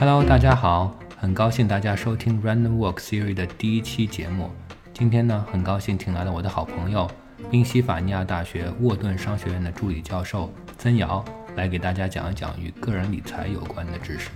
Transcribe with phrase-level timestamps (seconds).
[0.00, 4.50] Hello，大家好，很高兴大家收听 Random Walk siri 的第一期节目。
[4.94, 7.06] 今天呢，很高兴请来了我的好朋友，
[7.50, 11.22] 宾夕法尼亚大学沃顿商学院的助理教授曾瑶，
[11.54, 14.30] 来给大家讲一讲与个人理财有关的知识。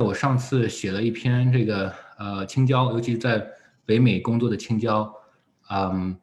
[0.00, 3.46] 我上次写了一篇这个呃青椒，尤其在
[3.86, 5.08] 北美工作的青椒，
[5.70, 6.18] 嗯。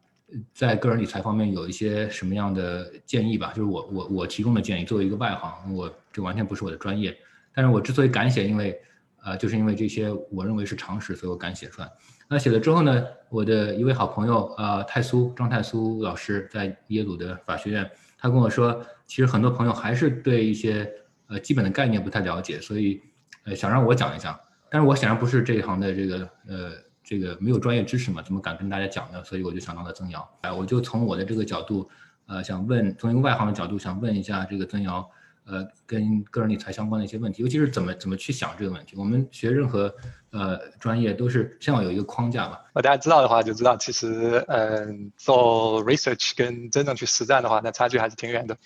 [0.54, 3.54] 在个人理财方面有一些什么样的建议吧？
[3.56, 7.18] 就是我我我提供的建议，作为一个外行，我这完全不是我的专业。
[7.54, 8.78] 但是我之所以敢写，因为，
[9.24, 11.90] 呃，就是因为这些我认为是常识，所以我敢写出来。
[12.28, 20.92] 那写了之后呢，我的一位好朋友，呃，泰苏张泰苏老师在耶鲁的法学院，他跟我说，其实很多朋友还是对一些
[21.28, 23.02] 呃基本的概念不太了解，所以，
[23.46, 24.38] 呃，想让我讲一讲。
[24.70, 26.87] 但是我显然不是这一行的这个呃。
[27.10, 29.24] 这个没有专业知识嘛，怎么敢跟大家讲呢？
[29.24, 31.90] 所以我就想到了曾瑶，哎，我就从我的这个角度，
[32.26, 35.10] 呃，想问，从一个外行的角度想问一下这个曾瑶，
[35.46, 38.98] 呃，跟个人理财相关的一些问题，尤其是怎么怎么去想这个问题。
[38.98, 39.96] 我们学任何
[40.32, 42.62] 呃专业都是先要有一个框架吧。
[42.74, 48.58] 大家知道的话就知道，其实嗯，做 research 跟真正去实战的话，那差距还是挺远的。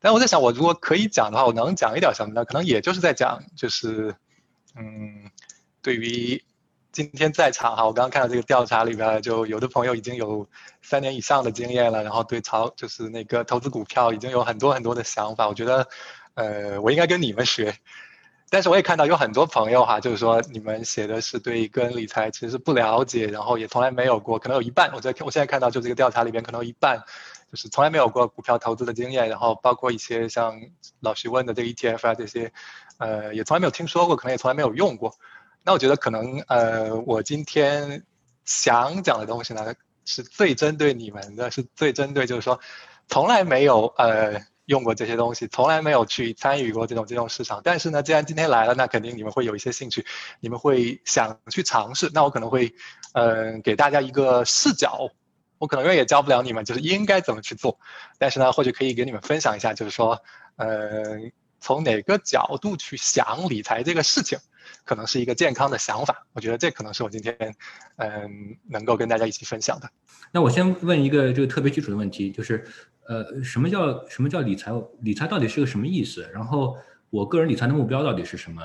[0.00, 2.46] 但我在想，我如果可以讲的话，我能讲一点什么呢？
[2.46, 4.14] 可能也就是在讲，就是
[4.74, 5.30] 嗯，
[5.82, 6.42] 对于。
[6.94, 10.46] 今天在场哈，我刚刚看到这个调查里边，就有的朋友已经有
[10.80, 15.48] 三年以上的经验了，然后对炒就是那个投资股票已经有很多很多的想法。
[15.48, 15.88] 我觉得，
[16.34, 17.74] 呃，我应该跟你们学。
[18.48, 24.92] 但是我也看到有很多朋友哈，就是说你们写的是对个人理财其实不了解，然后也从来没有过，可能有一半。
[24.94, 27.02] 我在我现在看到就这个调查里边，可能有一半
[27.50, 30.60] 就是从来没有过股票投资的经验，然后包括一些像
[31.00, 32.52] 老徐问的这个 ETF 啊这些，
[32.98, 35.16] 呃，也从来没有听说过，可能也从来没有用过。
[35.66, 38.04] 那我觉得可能，呃，我今天
[38.44, 42.60] 想讲的东西呢，是最针对你们的，是最针对，就是说，
[43.08, 47.62] 从来没有呃用过这些东西，从来没有去参与过这种金融市场。
[47.64, 50.04] 但是呢，既然今天来了，那肯定你们会有一些兴趣，
[50.40, 52.10] 你们会想去尝试。
[52.12, 52.74] 那我可能会，
[53.14, 55.08] 嗯，给大家一个视角，
[55.56, 57.78] 我可能也教不了你们，就是应该怎么去做。
[58.18, 60.22] 但是呢，或许可以给你们分享一下，就是说，
[60.56, 64.38] 嗯，从哪个角度去想理财这个事情。
[64.84, 67.36] 可能是一个健康的想法，我觉得这可能是我今天，
[67.96, 69.88] 嗯，能够跟大家一起分享的。
[70.32, 72.64] 那我先问一个这个特别基础的问题，就是，
[73.06, 74.72] 呃，什么叫什么叫理财？
[75.00, 76.28] 理财到底是个什么意思？
[76.32, 76.76] 然后
[77.10, 78.62] 我个人理财的目标到底是什么？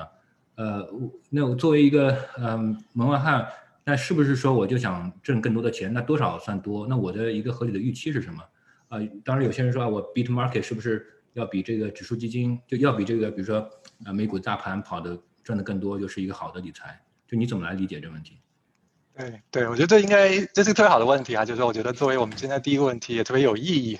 [0.56, 0.86] 呃，
[1.30, 3.46] 那我作为一个嗯门外汉，
[3.84, 5.92] 那是不是说我就想挣更多的钱？
[5.92, 6.86] 那多少算多？
[6.86, 8.42] 那我的一个合理的预期是什么？
[8.88, 13.60] 啊，当然有些人说啊，我 beat market 是不是要比这个指数基金就要比这个比如说
[14.04, 15.16] 啊美股大盘跑的？
[15.50, 18.38] 赚的更多就是一个好的理财，就你怎么来理解这个问题？
[19.16, 23.98] 对对，我觉得这应该这是个特别好的问题啊，就是说我觉得作为我们今天第一个问题也特别有意义。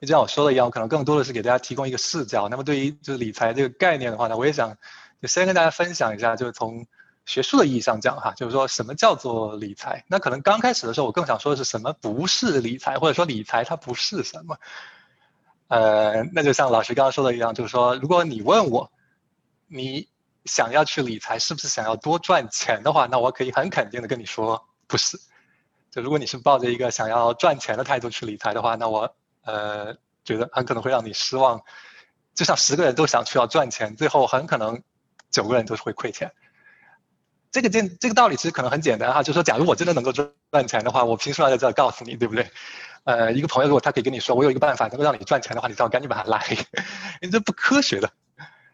[0.00, 2.48] 就像我说的一样，我可能更多的是给大家提供一个视角。
[2.48, 4.78] 那么对于就是理财这个概念的话呢，我也想
[5.20, 6.86] 就先跟大家分享一下，就是从
[7.26, 10.04] 学术的意义上讲哈，就是说什么叫做理财？
[10.06, 14.56] 那可能刚开始的时候，我更想说的是什么不是理财，或者说理财它不是什么？
[15.66, 18.92] 呃，那就像老师刚刚说的一样，就是说如果你问我，
[19.66, 20.08] 你。
[20.44, 23.06] 想要去理财，是不是想要多赚钱的话？
[23.06, 25.18] 那我可以很肯定的跟你说，不是。
[25.90, 29.14] 就如果你是抱着一个想要赚钱的态度去理财的话，那我
[29.44, 29.94] 呃
[30.24, 31.60] 觉得很可能会让你失望。
[32.34, 34.82] 就像十个人都想去要赚钱，最后很可能
[35.30, 36.32] 九个人都是会亏钱。
[37.50, 42.50] 这个这这个道理其实可能很简单哈，就说，假如我真的能够赚赚钱的话，我凭什么要在这儿告诉你，对不对？
[43.04, 46.56] 呃，一个朋友如果他可以跟你说，我有一个办法能够让你赚钱的话，你最好赶紧把他拉黑，
[47.20, 48.10] 因为这不科学的。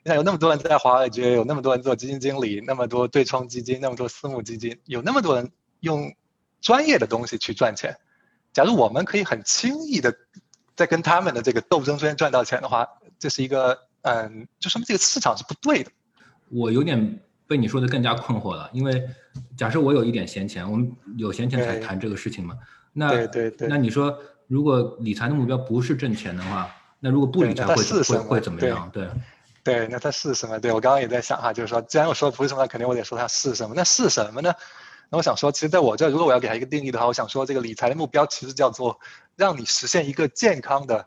[0.08, 6.14] 你看，有那么多人在华尔街，有那么多人做基金经理，那么多对冲基金，那么多私募基金，有那么多人用
[6.62, 7.94] 专业的东西去赚钱。
[8.54, 10.16] 假如我们可以很轻易的
[10.74, 15.90] 在跟他们的这个斗争中间赚到钱的话，这是一个嗯，就说明这个市场是不对的。
[16.48, 19.06] 我有点被你说的更加困惑了，因为
[19.58, 22.56] 假设我有一点闲钱，我们有闲钱才谈这个事情嘛。
[22.94, 23.68] 那对对对。
[23.68, 28.88] 那你说，如果理财的目标不是挣钱的话，那如果不理财会会会怎么样？
[28.90, 29.06] 对。
[29.68, 30.58] 对，那它是什么？
[30.58, 33.74] 对我刚刚也在想哈，就是说，既然我说不是什么，肯定我得说它是什么。
[33.76, 34.54] 那是什么呢？
[35.10, 38.98] 那我想说，其实在我这，如果我要给它一个定义的话，我想说，这个理财的目标其实叫做
[39.36, 41.06] 让你实现一个健康的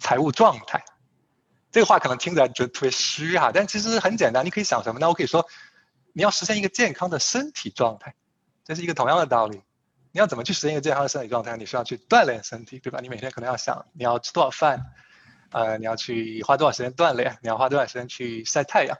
[0.00, 0.84] 财务状态。
[1.70, 4.44] 这个话可能听起来觉得特别虚哈，但其实很简单。
[4.44, 4.98] 你可以想什么？
[4.98, 5.46] 那我可以说，
[6.12, 8.16] 你要实现一个健康的身体状态，
[8.64, 9.62] 这是一个同样的道理。
[10.10, 11.56] 你要怎么去实现一个健康的身体状态？
[11.56, 12.98] 你需要去锻炼身体，对吧？
[13.00, 14.84] 你每天可能要想你要吃多少饭。
[15.50, 17.38] 呃，你要去花多少时间锻炼？
[17.42, 18.96] 你要花多少时间去晒太阳？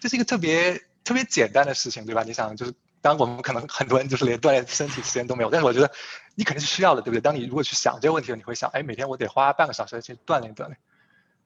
[0.00, 2.22] 这是一个特别特别简单的事情，对吧？
[2.24, 5.90] 你想，就是当我们可能很多人就是连锻炼身体时间都没有，但是我觉得
[6.34, 7.20] 你肯定是需要的，对不对？
[7.20, 10.76] 当你如果去想这个问题，你会想，哎，每天我得花半个小时去锻炼锻炼。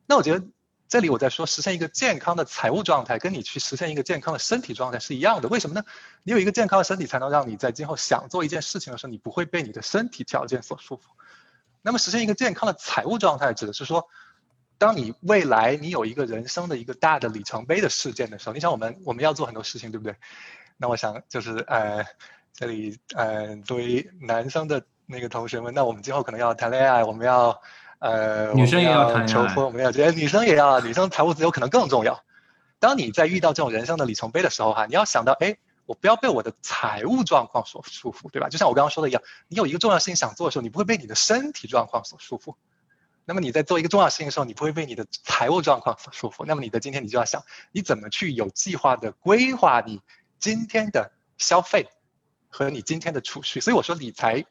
[0.07, 0.47] 那我觉得
[0.89, 5.49] 这里我在说实现一个健康的财务状态，跟你去实现一个健康的身体状态是一样的。
[5.49, 5.85] 为什么呢？
[6.23, 11.01] 你有一个健康的身体，才能让你在今后想做一件事情的时候，你不会被你的身体条件所束缚。
[11.87, 14.09] 那么实现一个健康的财务状态，指的是说，
[14.77, 20.17] 当你未来你有一个人生的一个大的里程碑的事件的时候，你想我们我们要做很多事情，对不对？
[20.77, 22.05] 那我想就是呃，
[22.53, 27.63] 这里呃，作为男生的那个同学们，那我们今后可能要谈恋爱，我们要。
[27.99, 32.23] 呃，女生也要谈求婚，我们要觉得女生也要，女生财务自由可能更重要。
[32.79, 35.57] 当你在遇到这种人生的里程碑的时候，哈，你要想到，哎，
[35.87, 38.49] 我不要被我的财务状况所束缚，对吧？
[38.49, 42.55] 就像我刚刚说的一样，你有一个重要事情想做的时候，你不会被你的身体状况所束缚。
[43.25, 46.45] 那么你在做一个重要事情的时候，你不会被你的财务状况所束缚。
[46.45, 47.43] 那么你的今天，你就要想，
[47.73, 50.03] 你怎么去有计划的规划你
[50.39, 51.89] 今天的消费
[52.49, 53.61] 和你今天的储蓄。
[53.61, 54.45] 所以我说理财。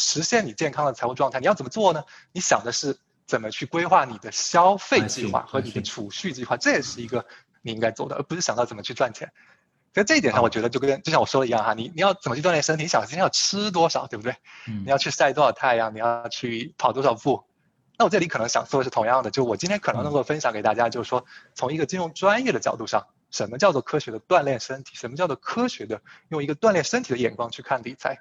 [0.00, 2.04] 实现你健康的财务状态，你要怎么做呢？
[2.30, 2.96] 你想的是
[3.26, 7.26] 怎么去规划你的消费计划和你的储蓄计划，这也是一个
[7.62, 9.32] 你应该做的，而不是想到怎么去赚钱。
[9.92, 12.84] 在这一点上，我觉得就跟就像我说的一样哈，你你要怎么去锻炼身体？
[12.84, 14.36] 你想今天要吃多少，对不对？
[14.84, 15.94] 你要去晒多少太阳？
[15.94, 17.44] 你要去跑多少步？
[17.98, 21.24] 那我这里可能想说的是同样的，就我今天可能能够分享给大家，就是说
[21.54, 24.94] 从一个金融专业的角度上，什么叫做科学的锻炼身体？
[24.94, 28.18] 什么叫做科学的用一个锻炼身体的眼光去看理财？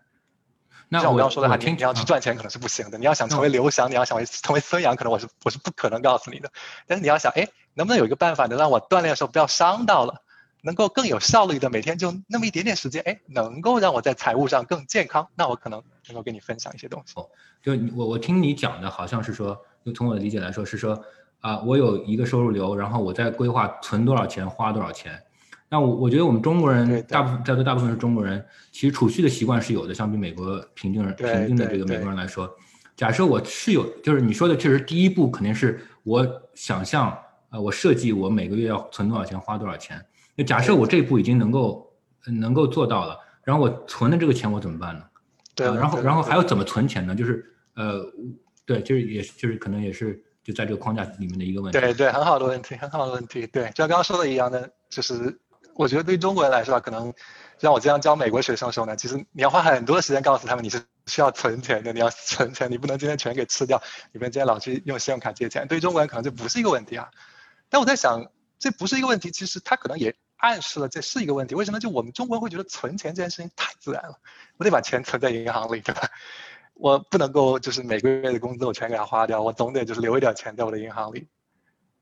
[0.90, 2.98] 那像我刚刚说的，哈，你你要去赚钱可能是不行的。
[2.98, 6.50] 你要想成为刘翔，你要想成为孙杨，可能我是我是不可能告诉你的。
[6.88, 10.24] 但是你要想，哎，能不能有一个办法，能让我锻炼的时候不要伤到了，
[10.62, 17.15] 能够更有效率的每天就那么一点点时间，哎，能够让我在财务上更健康，那我可能能够跟你分享一些东西。
[17.62, 21.01] 就我我听你讲的好像是说，就从我的理解来说是说，
[21.42, 25.21] 啊，我有一个收入流，然后我在规划存多少钱，花多少钱。
[25.69, 32.50] 那我我觉得我们中国人大部分在座大部分是中国人，其实储蓄的习惯是有的，相比美国平均人平均的这个美国人来说，
[32.95, 36.25] 假设我是有，就是你说的确实第一步肯定是我
[36.56, 37.15] 想象，
[37.50, 40.03] 呃，我设计我每个月要存多少钱，花多少钱。
[40.38, 41.94] 那假设我这一步已经能够
[42.25, 45.04] 能够做到了，然后我存的这个钱我怎么办呢？
[45.54, 47.13] 对，然后然后还要怎么存钱呢？
[47.13, 48.01] 就是呃，
[48.66, 51.78] 对，就是也就是可能也是就在这个框架里面的一个问题。
[51.78, 53.45] 对对，很好的问题，很好的问题。
[53.48, 55.38] 对，就像刚刚说的一样的，就是。
[55.80, 57.13] 我觉得对于中国人来说，可能
[57.60, 63.80] 像我这样教美国学生的时候呢，其实你要花很多的时间告诉他们你是需要存钱的，你要存钱，你不能今天全给吃掉，
[64.12, 65.68] 你不能今天老去用信用卡借钱。
[65.68, 67.07] 对于中国人可能这不是一个问题啊，
[67.69, 68.25] 但我在想，
[68.57, 71.56] 这不是一个问题，其实他可能也暗示了这是一个问题。
[71.56, 71.80] 为什么？
[71.80, 74.19] 就我们中国人会觉得存钱这件事情太自然了，
[74.57, 76.10] 我得把钱存在银行里，对吧？
[76.74, 81.28] 我不能够就是每个月的工资我全给他花掉，我总得就是留一点钱在我的银行里。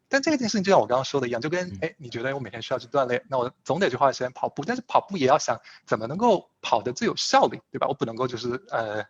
[0.08, 4.64] 但这件事情就像我刚刚说的一样，就跟哎，你觉得我每天需要去锻炼，那我总得去花时间跑步。
[4.64, 7.88] 但是跑步也要想怎么能够跑得最有效率，对吧？
[7.88, 9.04] 我不能够就是呃，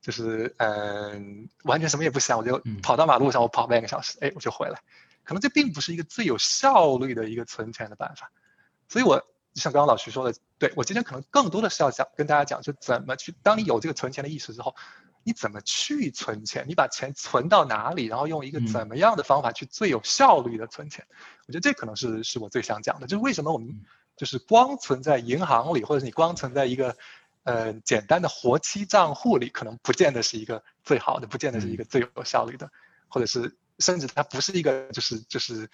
[0.00, 4.80] 就是嗯，完全什么也不想，我就跑到马路上，我跑半个小时，哎，我就回来。
[5.22, 8.32] 可能这并不是一个最有效率的一个存钱的办法。
[8.92, 9.24] 所以，我
[9.54, 14.74] 像刚刚老徐说的，对我今天可能更多的是要讲跟大家讲，就怎么去，当你有这个存钱的意识之后。
[15.24, 16.64] 你怎么去存钱？
[16.66, 18.06] 你把钱存到哪里？
[18.06, 21.06] 然后用一个怎么样的方法去最有效率的存钱？
[21.46, 23.06] 我觉得这可能是是我最想讲的。
[23.06, 23.84] 就是为什么我们
[24.16, 26.96] 就是光存在银行里，或者是你光存在一个
[27.44, 32.68] 呃简单的活期账户里，可能不见得是一个最好的，不见得是一个最有效率的，
[33.06, 35.70] 或者是甚至它不是一个就是就是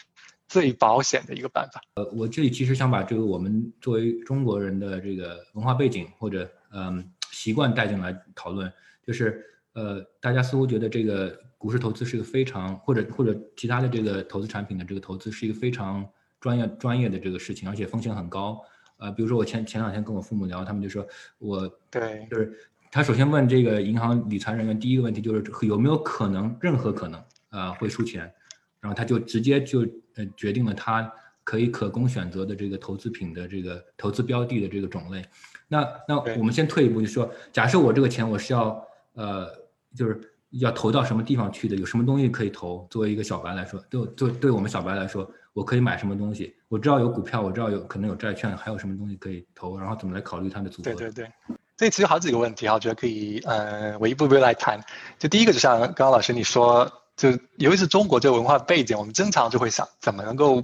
[0.48, 1.80] 最保险的一个办法。
[1.94, 8.72] 呃，我这里其实想把这个我们作为中国人的这个文化背景或者嗯习惯带进来讨论。
[9.06, 16.06] 就是呃，大家似乎觉得这个股市投资是一个非常或者或者其他的这个投资产品的这个投资是一个非常
[16.40, 18.60] 专业专业的这个事情，而且风险很高。
[18.98, 21.06] 呃，比如说我前前两天跟我父母聊，他们就说
[21.38, 22.52] 我对，就是
[22.90, 28.30] 他首先问这个银行理财人员第一个问题就是有没有可能任何可能啊会输钱，
[28.80, 29.80] 然后他就直接就
[30.16, 31.12] 呃决定了他
[31.44, 35.24] 可以可供选择的这个投资品的这个投资标的的这个种类。
[35.68, 38.84] 那那我们先退一步，就说假设我这个钱我是要。
[39.14, 39.48] 呃，
[39.96, 40.20] 就是
[40.50, 41.74] 要投到什么地方去的？
[41.74, 42.86] 有什么东西可以投？
[42.88, 46.54] 作为一个小白来说，对对，对我们小白来说，我可以买什么东西？
[46.68, 49.76] 我知道有股票，我知道有可能有债券，还有什么东西可以投？
[49.76, 50.84] 然后怎么来考虑它的组合？
[50.84, 51.30] 对对对，
[51.76, 54.80] 这其实好几个问题啊，我觉得可以，呃，我一步步来谈。
[55.18, 56.88] 就第一个，就像刚刚老师你说，
[57.18, 60.62] 就尤其是中国这个文化背景，我们经常就会想，怎么能够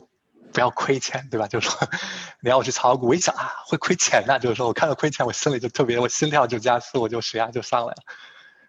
[0.52, 1.48] 不要亏钱，对吧？
[1.48, 1.76] 就是说，
[2.40, 8.02] 你要我去炒股，我一想啊，会亏钱呐，就是说我看到亏钱，我心里就特别，我心跳就加速，我就血压就上来了。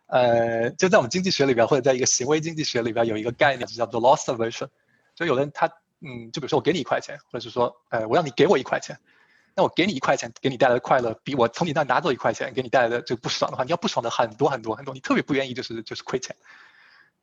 [0.08, 4.68] 呃，就在我们经济学里边，或者在一个行为经济学里边，有一个概念就叫做 loss aversion。
[5.14, 5.68] 就有的人他，
[6.02, 9.00] 嗯，就比如说我给你一块钱，或者是说，呃，我让你给我一块钱，
[9.56, 16.36] 那我给你一块钱，给你带来的快乐，比我从你那拿走一块钱给你带来的这个不爽的话，你要不爽的很多很多很多，你特别不愿意就是就是亏钱。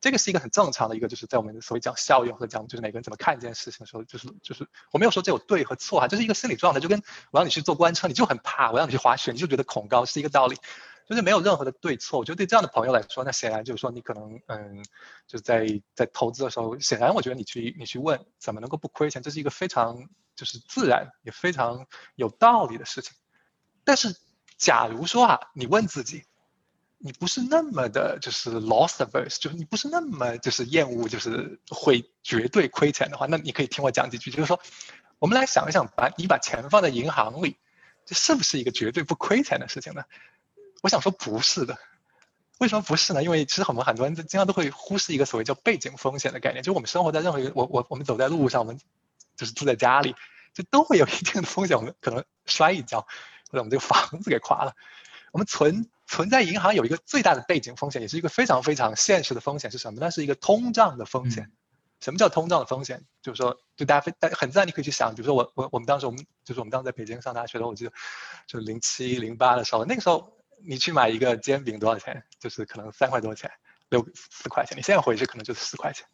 [0.03, 10.57] 这个是一个很正常的一个，就是在我们所谓讲效用和讲就是每个人怎么看一件事情的时候，就是就是我没有说这有对和错哈，这是一个心理状态，就跟我让你去坐官车，你就很怕；我让你去滑雪，你就觉得恐高，是一个道理，
[11.07, 12.19] 就是没有任何的对错。
[12.19, 14.83] 我觉得对这样的朋友来说，那显然就是说你可能嗯，
[15.25, 23.13] 就在在投资的时候，显然我觉得你去你去问怎么能够不亏钱，这是一个非常就是自然也非常有道理的事情。
[23.85, 24.17] 但是
[24.57, 26.25] 假如说啊，你问自己。
[27.05, 34.31] 你不是那么的，就是 loss averse，就是你不是那么就是厌恶，就是会绝对亏钱的话，那你可以听我讲几句。
[34.31, 34.57] 就是说，
[35.19, 37.57] 我们来想一想，把你把钱放在银行里，
[38.05, 40.05] 这是不是一个绝对不亏钱的事情呢？
[40.81, 41.77] 我想说不是的。
[42.59, 43.21] 为什么不是呢？
[43.21, 46.63] 因为其实我们很多人经常都会忽视一个所谓叫背景风险的概念。
[46.63, 48.79] 就我们生活在任何一个，我我我们走在路上，我们
[49.35, 50.15] 就是住在家里，
[50.53, 51.75] 就都会有一定的风险。
[51.75, 53.01] 我们可能摔一跤，
[53.49, 54.73] 或者我们这个房子给垮了。
[55.33, 55.89] 我们存。
[56.13, 59.97] 存在银行有一个最大的背景风险，也是一个非常非常现实的风险是什么？
[59.99, 61.51] 那是一个通胀的风险。
[62.01, 63.03] 什么叫通胀的风险？
[63.23, 67.91] 就是说，就大家非很自然，你可以去想，比如说我我我们当时我们就是我们当时在北京上大学的时候，我记得
[68.45, 72.23] 就零七零八的时候，那个时候你去买一个煎饼多少钱？
[72.39, 73.49] 就是可能三块多钱，
[73.89, 74.77] 六四块钱。
[74.77, 76.05] 你现在回去可能就是四块钱。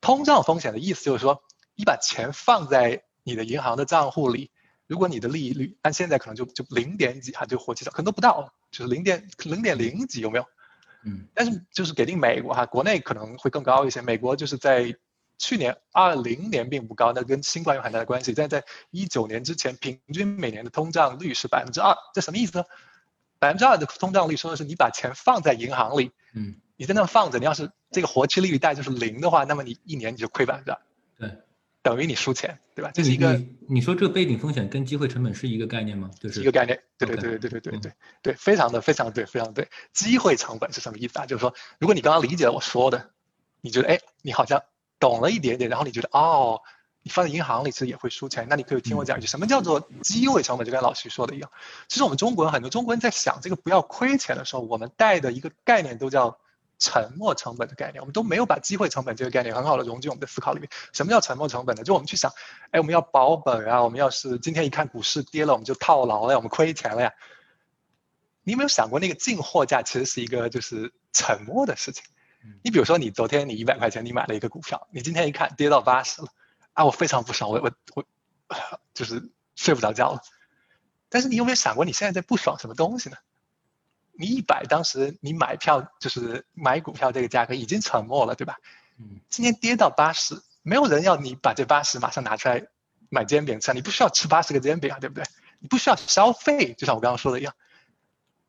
[0.00, 1.44] 通胀风险的意思就是说，
[1.76, 4.50] 你把钱放在你的银行的账户里。
[4.90, 10.44] 如果你的利率按现在可能就就零点几哈，就活期少可能都不到，就是零点零点零几有没有？
[11.04, 14.02] 嗯，但是就是给定美国哈，国内可能会更高一些。
[14.02, 14.92] 美国就是在
[15.38, 18.34] 去年二零年并不高，那跟新冠有很大的关系。
[18.34, 22.64] 但在一九年之前，平均每年的通胀率是百分之二，这什么意思呢？
[23.38, 30.80] 百分之二的通胀率说的是你把钱放在银行里，嗯，你在那放着，你要是这个活期利率带就是零的话，那么你一年你就亏百分之二。
[31.82, 31.90] 对。
[31.90, 32.90] 等于你输钱，对吧？
[32.92, 33.40] 这是一个。
[33.66, 36.10] 你说这个背景风险跟机会成本是一个概念吗？
[36.20, 36.78] 就是一个概念。
[36.98, 39.66] 对对对对对对对对对，非常的非常对，非常对。
[39.94, 41.24] 机会成本是什么意思啊？
[41.24, 43.10] 就是说，如果你刚刚理解了我说的，
[43.62, 44.62] 你觉得哎，你好像
[44.98, 46.60] 懂了一点点，然后你觉得哦，
[47.02, 50.66] 你放在银行里其实也会输钱，那你可以听我讲一句，什么叫做机会成本？
[50.66, 51.50] 就跟老徐说的一样。
[51.88, 56.38] 其实我们中国人很多中国人在想这个不要亏钱的时候，我们带的一个概念都叫。
[56.80, 60.68] 沉没成本的概念，我们都没有把机会成本这个概念很好的融进我们的思考里面。
[60.92, 61.84] 什么叫沉没成本呢？
[61.84, 62.32] 就我们去想，
[62.70, 67.12] 哎，我们要保本啊，我们要是今天一看股市跌了，我们就套牢了，我们亏钱了呀。
[68.42, 72.02] 你有没有想过，那个进货价其实是一个就是沉没的事情？
[72.62, 76.28] 你比如说，你昨天你一百块钱你买了一个股票，你今天一看跌到八十了，
[76.72, 78.04] 啊，我非常不爽，我我我
[78.94, 80.22] 就是睡不着觉了。
[81.10, 83.18] 但是你有没有想过，你现在在不爽什么东西呢？
[84.20, 88.58] 你一百，当时你买票就是买股票这个价格已经沉默了，对吧？
[88.98, 89.18] 嗯。
[89.30, 92.62] 今天跌到八十，没有人要你把这八十马上拿出来
[93.08, 95.24] 买煎饼吃，你不需要吃八十个煎饼啊，对不对？
[95.60, 97.54] 你不需要消费，就像我刚刚说的一样，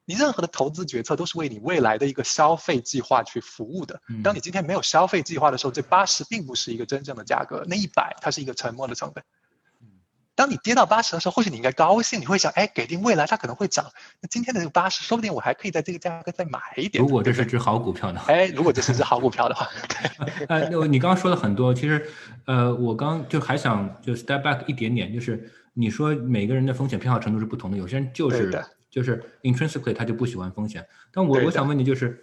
[0.03, 4.01] 你任何的投资决策都是为你未来的一个消费计划去服务的。
[4.21, 9.23] 当你今天没有消费计划的时候，这八十并不是一个真正的价格，那一百它是一个沉默的成本。
[10.41, 13.85] 当你跌到八十的时候，或许你应该高兴，你会想，哎，给定未来它可能会涨。
[14.19, 16.99] 那今天的这个八十，说不定我还可以在这个价格再买一点。
[16.99, 18.19] 如果这是只好股票呢？
[18.25, 19.69] 哎，如果这是只好股票的话，
[20.49, 22.09] 呃，你刚刚说了很多，其实，
[22.45, 30.83] 呃，我刚就还想就 step back 一点点，就是你说每个人的风险偏好程度是不同的，有些人就是就是 intrinsically 他就不喜欢风险。
[31.13, 32.19] 但我我想问你，就是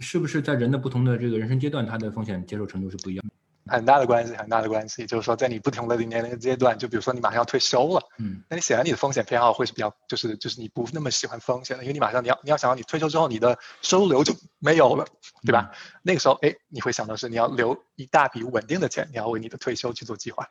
[0.00, 3.22] 是不是在人的不同的这个人生阶段，他的风险接受程度是不一样？
[3.68, 15.06] 很大的关系，很大的关系，就是说，在你不同的年龄阶段，就比如说你马上要退休了，嗯，那你显然你的风险偏好会是比较，就是就是你不那么喜欢风险的，因为你马上你要你要想到你退休之后你的收入流就没有了，
[15.44, 15.70] 对吧？
[16.02, 20.48] 那个时候，哎，你会想到是你要留一大笔稳定的钱，你要为你的退休去做计划。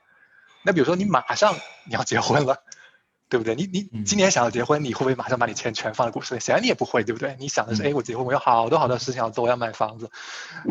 [0.63, 1.55] 那比如说你马上
[1.85, 2.57] 你要结婚了，
[3.29, 3.55] 对不对？
[3.55, 6.39] 你你今年想要结婚，你会不会马上把你钱全放在股市里？
[6.39, 7.35] 显然你也不会，对不对？
[7.39, 10.09] 你想的是，哎，我结婚我有好多好多事情要做，我要买房子，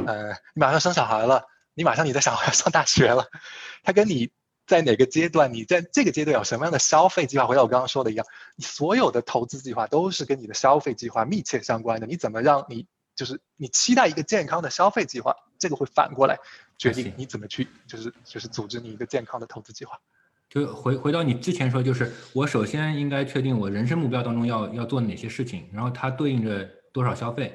[0.06, 1.44] 呃，你马上生小孩了。
[1.76, 3.26] 你马上你在想我要上大学了，
[3.84, 4.30] 他跟你
[4.66, 7.46] 在哪个阶段，你在这个阶段有什么样的消费计划？
[7.46, 12.06] 回到我刚刚说的一样，你所有的投资计划都是跟你的消费计划密切相关的。
[12.06, 16.38] 你怎么让你就是你期待一个健康的消费计划，这个会反过来
[16.78, 20.00] 决定你怎么去就是就是组织你一个健康的投资计划。
[20.48, 27.54] 就回回到你之前说，就是我首先应该确定我人生目标当中要要做哪些事情，然后它对应着多少消费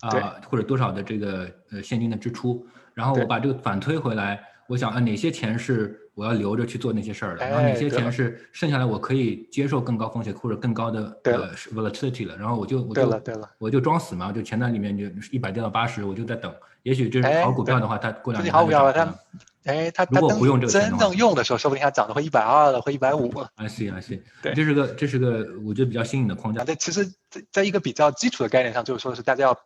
[0.00, 2.64] 啊，或者多少的这个呃现金的支出。
[2.96, 13.22] 然后我把这个反推回来，我想啊，哪些钱是我要留着去做那些事儿的，然后哪些钱是剩下来我可以接受更高风险或者更高的呃 volatility 了，然后我就我就
[13.58, 16.50] 我就装死嘛，就钱在里面就一百跌到八十，我就在等，
[16.84, 19.14] 也许这是好股票的话，它过两年好股票它，
[19.64, 23.50] 哎，它如果不用这个真正用的时候，说不定它涨得会一百二了，会一百五了。
[23.56, 26.64] I see I see，对，这是个这是个我觉得比较新颖的框架。
[26.64, 29.58] 对其实在在一个比较基础的概念上，就是说是大家要。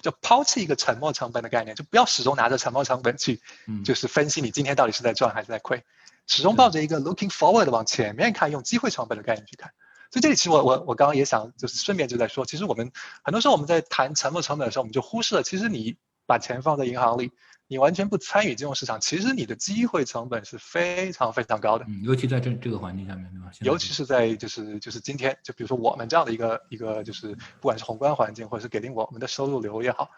[0.00, 3.40] 就抛弃一个沉没成本的概念，就不要始终拿着沉没成本去，
[3.84, 5.84] 就是分析你今天到底是在赚还是在亏，
[6.26, 9.72] 始终抱着一个 looking forward 往前面看，用机会成本的概念去看。
[10.10, 12.90] 所以这里其实我我我刚刚也想就是顺便就在说，其实我们
[13.22, 17.32] 很多时候我们在谈沉没成本的时候，我们就忽视了，其实你把钱放在银行里。
[17.70, 23.52] 你完全不参与金融市场，其实你的机会成本是非常非常高的，嗯，尤其在这这个环境下面，对吧？
[23.60, 27.28] 尤其是在就是就是今天，就比如说我们这样的一个一个就是
[27.60, 30.10] 不管是宏观环境，或者是给定我们的收入流也好，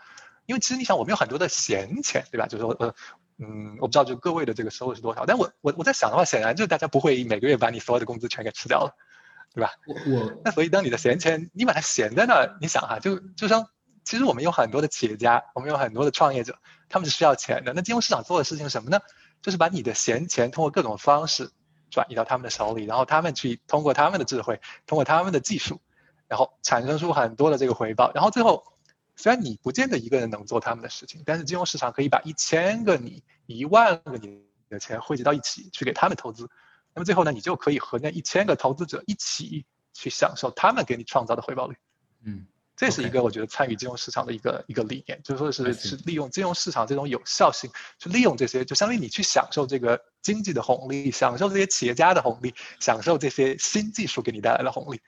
[0.46, 2.46] 因为其实你想，我们有很多的闲钱，对吧？
[2.46, 2.94] 就是说呃
[3.36, 8.96] 嗯，我不知道就各位的这个收入是多少，但我我我在想的话，显然就是大家不会每个月把你所有的工资全给吃掉了，
[9.54, 9.72] 对吧？
[9.86, 13.66] 我我那所以当你的闲钱你把它闲在那，你想哈，就就像。
[14.04, 17.72] 其实我们有很多的企业家，我们有很多的创业者，他们是需要钱的。
[17.72, 19.00] 那金融市场做的事情是什么呢？
[19.40, 21.50] 就是把你的闲钱通过各种方式
[21.90, 25.80] 转移到他们的手里，然后他们去通过他们的智慧，通过他们的技术，
[26.28, 28.12] 然后产生出很多的这个回报。
[28.12, 28.64] 然后最后，
[29.16, 36.48] 虽然你不见得一个人能做他们的事情，但是金融市场可以把一千个你、一万个你的钱汇集到一起去给他们投资。
[36.94, 41.76] 那么最后呢，你就可以和那一千个投资者一起去享受他们给你创造的回报率。
[42.24, 42.46] 嗯。
[42.82, 55.00] 这是一个我觉得参与金融市场的一个一个理念，就是说是是利用金融市场这种有效性，去利用这些，就相当于你去享受这个经济的红利，享受这些企业家的红利，享受这些新技术给你带来的红利，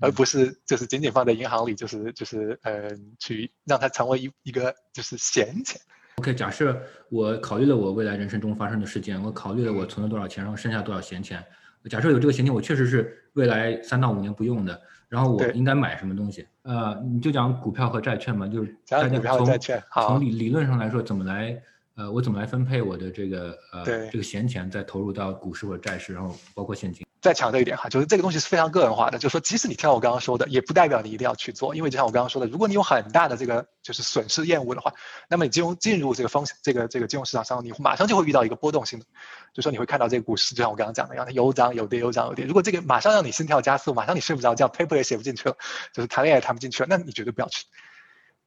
[0.00, 5.78] 而不是就是仅仅放在银行里，就是就是呃去让它成为一一个就是闲钱。
[6.16, 11.44] OK，假设我考虑了我未来人生中发生的事件，我考虑了我存了多少钱，然后剩下多少闲钱，
[11.90, 14.80] 假设有这个闲钱，我确实是未来三到五年不用的。
[15.10, 16.46] 然后我应该买什么东西？
[16.70, 19.58] 呃，你就讲股票和债券嘛，就是大家从
[20.06, 21.60] 从理理论上来说，怎么来？
[21.96, 27.04] 呃，我怎么来分配我的这个呃这个闲钱，再投入到股市或者债市，然后包括现金。
[27.20, 34.94] 再强调一点哈，就是这个东西是非常个人化的，就是说，即使你听我刚刚说的，也不代表你一定要去做，因为就像我刚刚说的，如果你有很大的这个就是损失厌恶的话，
[35.28, 39.04] 那么你进入进入这个风险这个这个金融市场上，你马上就会遇到一个波动性的，
[39.52, 42.46] 就说你会看到这个股市，就像我刚刚讲的一样，它有涨有跌，有涨有跌。
[42.46, 45.56] 如果这个马上让你心跳加速，马上你睡不着觉，paper 也写不进去了，
[45.92, 47.66] 就是谈恋爱也谈不进去了，那你绝对不要去。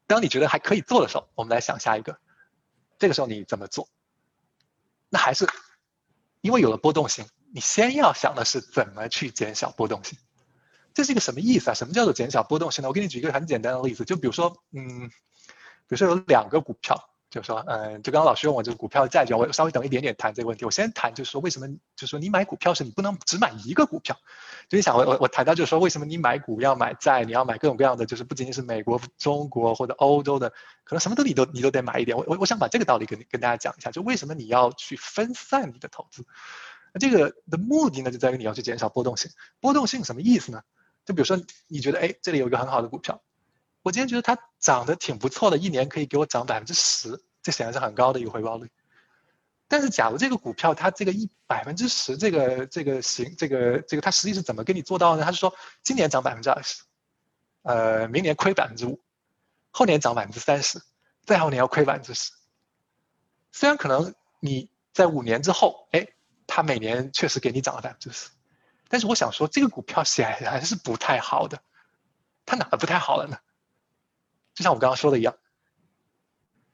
[0.08, 2.18] 当你觉得还可以做的时候，我们来想下一个，
[2.98, 3.88] 这个时候你怎么做？
[5.10, 5.48] 那还是
[6.42, 7.26] 因为有了波动性。
[7.54, 10.18] 你先要想的是怎么去减小波动性，
[10.96, 11.76] 这是一个什么意思啊？
[11.76, 12.88] 什么叫做减小波动性呢？
[12.88, 15.08] 我给你举一个很简单的例子，就比如说，嗯，
[15.88, 20.66] 比如说有两个股票，就说，嗯，就刚刚老师问我这个股票债券，我稍微等一点点谈这个问题。
[20.66, 24.18] 我先谈，就是说为什么，就是说你买股票时你不能只买一个股票。
[24.68, 30.50] 就你想，我我我谈到就是说，为什么你买股要买债，你要买各种各样的，就是不仅仅是美国、中国或者欧洲的，
[30.84, 32.18] 可能什么都你都你都得买一点。
[32.18, 36.26] 我我我想把这个道理跟跟大家讲一下，就为什么你要去分散你的投资。
[36.94, 39.32] 那这个的目的呢，就在于你要去减少波动性。
[39.60, 40.62] 波动性什么意思呢？
[41.06, 43.22] 就比如说，你觉得，哎，这里有一个很好的股票，
[43.82, 48.70] 我今天觉得它涨得挺不错的，一年可以给我涨百分之十，这显然是很高的一个回报率。
[49.68, 55.24] 但是，假如这个股票它这个一百分之十，这个这个行，这个这个它实际是怎么给你做到呢？
[55.24, 56.84] 它是说，今年涨百分之二十，
[57.64, 59.02] 呃，明年亏百分之五，
[59.72, 60.80] 后年涨百分之三十，
[61.26, 62.32] 再后年要亏百分之十。
[63.52, 66.08] 虽然可能你在五年之后，哎。
[66.56, 68.30] 它每年确实给你涨了百分之十，
[68.88, 71.60] 但是我想说，这个股票显然是不太好的。
[72.46, 73.40] 它哪不太好了呢？
[74.54, 75.36] 就像我刚刚说的一样，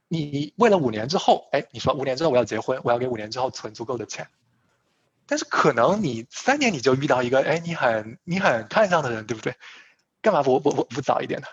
[0.10, 4.28] 你为了五年之后，哎，你说五年之后我要结婚，我要给五年之后存足够的钱，
[5.26, 9.56] 但是可能你三年你就遇到一个，哎，你很你很看上的人，对不对？
[10.22, 11.48] 干嘛不不不不早一点呢？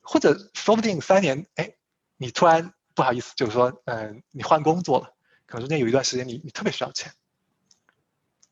[0.00, 1.74] 或者说不定三年，哎，
[2.16, 5.14] 你突然不好意思，就是说，嗯，你换工作了。
[5.50, 7.10] 可能中间有一段时间，你你特别需要钱，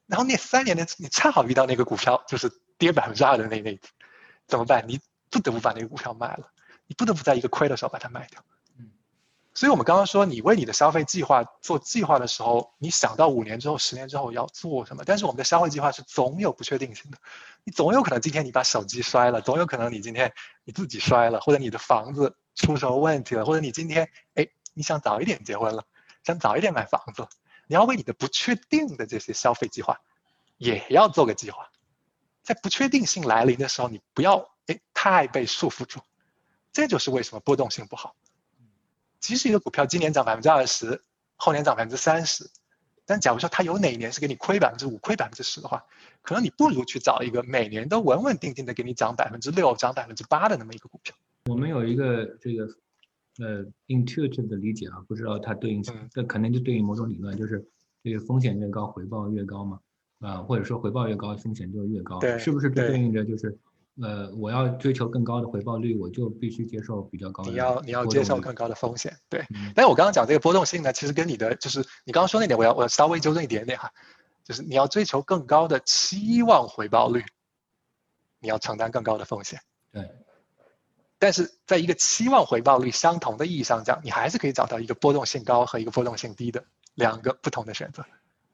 [0.07, 3.79] 然后那三年呢，你恰好遇到那个股票就是跌百分之二的那那，
[4.47, 4.85] 怎么办？
[4.87, 6.49] 你不得不把那个股票卖了，
[6.87, 8.40] 你不得不在一个亏的时候把它卖掉。
[8.79, 8.90] 嗯，
[9.53, 15.03] 所以我们刚刚说，你为你的消费计划做计划的时候，你想到五年之后、十年之后要做什么？
[15.05, 17.19] 但是我们的消费计划是总有不确定性的，
[17.64, 20.33] 你总有可能今天你把手机摔了，总有可能你今天
[20.64, 25.85] 你自己摔了，或者你的房子出什么问题了，或者你今天哎你想早一点结婚了。
[26.25, 27.25] 想早一点买房子，
[27.66, 30.00] 你要为你的不确定的这些消费计划，
[30.57, 31.70] 也要做个计划。
[32.42, 36.00] 在不确定性来临的时候，你不要哎太被束缚住。
[36.72, 38.14] 这就是为什么波动性不好。
[39.18, 41.02] 即使一个股票今年涨百分之二十，
[41.35, 42.48] 后年涨百分之三十，
[43.05, 45.85] 但假如说它有哪一年是给你亏百分之五、亏百分之十的话，
[46.22, 51.16] 可能你不如去找一个每年都稳稳定定的给你涨百分之六、涨百分之八的那么一个股票。
[51.46, 52.68] 我们有一个这个。
[53.38, 57.66] 呃，intuitive 的理解啊，不知道它对应，这肯定就对应某种理论，就是
[58.03, 59.81] 这个风险越高，回报越高嘛，
[60.20, 63.59] 啊，或者说回报越高，风险就越高，是不是对应着就是
[64.01, 67.51] 呃，我要追求更高的回报率，我就必须接受比较高的。
[67.51, 69.40] 你要你要接受更高的风险，对。
[69.55, 73.90] 嗯但是我刚刚讲这个波动性呢，其实跟你的就是你刚刚说那点，我要我要稍微纠正一点点哈，
[74.44, 77.22] 就是你要追求更高的期望回报率，
[78.40, 79.61] 你要承担更高的风险。
[79.92, 80.03] 对，
[81.18, 88.05] 但是在一个期望回报率相同的意义上讲，你还是可以找到一个波动性高和一个波动性低的两个不同的选择。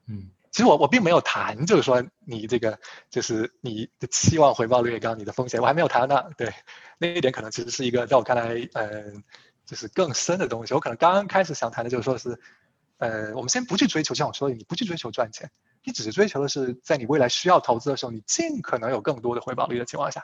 [0.07, 6.23] 嗯其实我我并没有谈，就是说你这个就是你的期望回报率越高，你的风险我还没有谈呢。
[6.37, 6.53] 对，
[6.99, 9.23] 那一点可能其实是一个在我看来，嗯、
[9.65, 10.75] 就是更深的东西。
[10.75, 12.39] 我可能刚刚开始想谈的就是说是，
[12.97, 15.49] 呃，我们先不去追求，像我说的，你不去追求赚钱，
[15.83, 20.23] 你只是追求的是在你未来需要投资的时候，你尽可能有更多的回报率的情况下。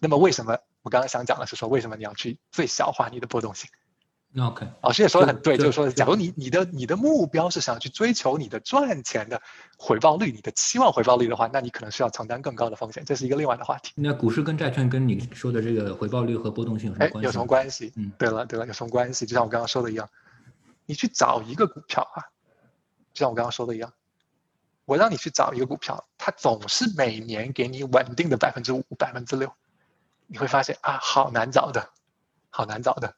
[0.00, 3.70] 那么为什么我刚刚想讲的是说，为什么你要去最小化你的波动性？
[4.32, 9.42] 那 OK，老师也说的很对，就就是说，假如你你的你的目标是想去追求你的赚钱的
[9.76, 13.92] 回报率，你的期望回报率的话，那你可能需要承担更高的风险，这是一个另外的话题。
[13.96, 17.26] 那股市跟债券跟你说的这个回报率和波动性有什么哎，关系？
[17.26, 17.92] 有什么关系？
[17.96, 19.26] 嗯对了对了，有什么关系？
[19.26, 20.08] 就像我刚刚说的一样，
[20.86, 22.22] 你去找一个股票啊，
[23.12, 23.92] 就像我刚刚说的一样，
[24.84, 29.52] 我让你去找一个股票，它总是每年给你稳定的百分之五、百分之六，
[30.30, 31.90] 你会发现啊，好难找的，
[32.50, 33.14] 好难找的。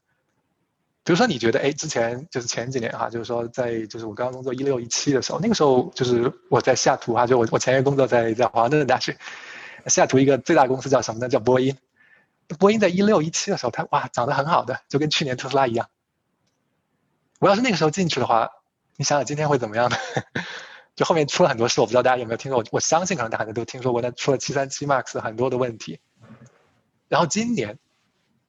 [1.05, 9.19] 比如说，你觉得，哎，之前就是前几年哈、就是说在就是我刚刚工作一六一七的时候，那个时候就是我在西雅图哈、就我我前一个工作在在华盛顿大学，
[9.89, 11.29] 西雅图一个最大公司叫什么呢？
[11.29, 11.77] 叫波音。
[12.59, 15.89] 波音在一六一七的时候，它哇长得很好的，就跟去年特斯拉一样。
[17.41, 18.49] 我要是那个时候进去的话，
[18.97, 19.97] 你想想今天会怎么样呢？
[20.95, 25.99] 就后面出了很多事，我不知道大家有没有听说，我我相信可能大家都听说过，但出了七三七 MAX 很多的问题。
[27.13, 27.79] 然后今年，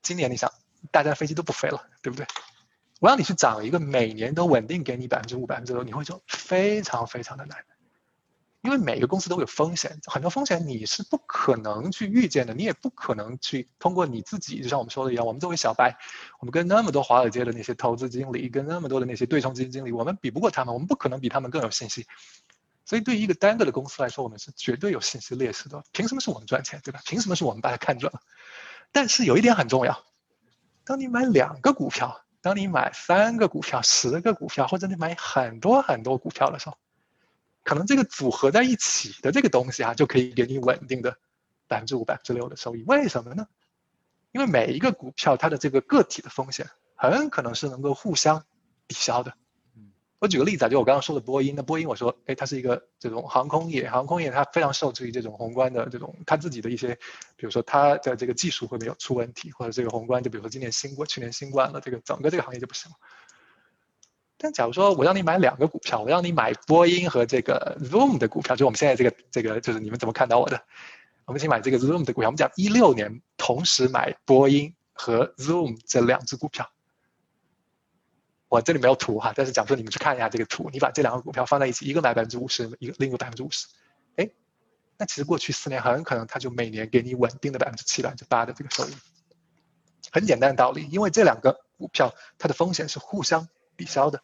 [0.01, 0.49] 今年你想，
[0.89, 2.25] 大家飞机都不飞了，对不对？
[3.01, 7.57] 我让你去找一个每年都稳定给你百分之五、百分之六，你会说非常非常的难，
[8.61, 15.97] 因为每个公司都有风险，很多风险你是不可能去预见的，你也不可能去通过你自己，就像我们说的一样，我们作为小白，
[16.39, 22.07] 我们跟那么多华尔街的那些投资经理，跟那么多的那些对冲基金经理，我们比不过他们，我们不可能比他们更有信息。
[22.85, 25.83] 所以对于一个单个的公司来说，我们是绝对有信息劣势的。
[25.91, 27.01] 凭什么是我们赚钱，对吧？
[27.05, 28.19] 凭什么是我们把它看准了？
[28.91, 30.03] 但是有一点很重要，
[30.83, 36.77] 当你买两个股票，当你买三个股票、十个股票，或者你买很多很多股票的时候，
[37.63, 41.17] 可能这个组合在一起的这个东西啊，就可以给你稳定的
[41.67, 42.83] 百分之五、百分之六的收益。
[42.85, 43.47] 为什么呢？
[44.31, 48.43] 因为每一个股票它的这个个体的风险很可能是能够互相
[48.87, 49.33] 抵消的。
[50.23, 56.97] 我举个例子啊，就我刚刚说的波音，那波音我说，哎，它是一个这种航空业，航空业它非常受制于这种宏观的这种它自己的一些，
[57.35, 62.95] 比如说它的这个技术会没有出问题，或者这个宏观，就比如说今年新冠、去年新冠了，这个整个这个行业就不行了。
[64.37, 70.63] 但假如说我让你买两个股票，我让你买波音和这个 Zoom 的股票，就我们现在这个这个就是你们怎么看到我的？
[71.25, 76.69] 我们先买这个 Zoom 的股票，我们讲一六年同时买波音和 Zoom 这两只股票。
[78.53, 83.65] 我这里没有图哈，但是假如说你们去看一下这个图，你把这两个股票放在一起，一个买百分之五十，一个另一个百分之五十，
[84.15, 84.29] 哎，
[84.95, 88.93] 那其实过去四年很可能它就每年给你稳定的百分之七、百分之八的这个收益。
[90.11, 94.21] 很简单的道理，因为这两个股票它的风险是互相抵消的。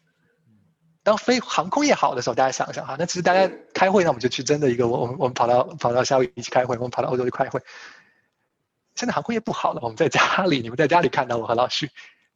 [1.02, 7.60] 当飞航空业好的时候，大家想一想哈，那其实大家开会，那我们就去真的一个，我我们我们跑到跑到夏威夷一起开会，我们跑到欧洲去开会。
[8.94, 11.90] 现在航空业不好了，我们在家里，你们在家里看到我和老徐，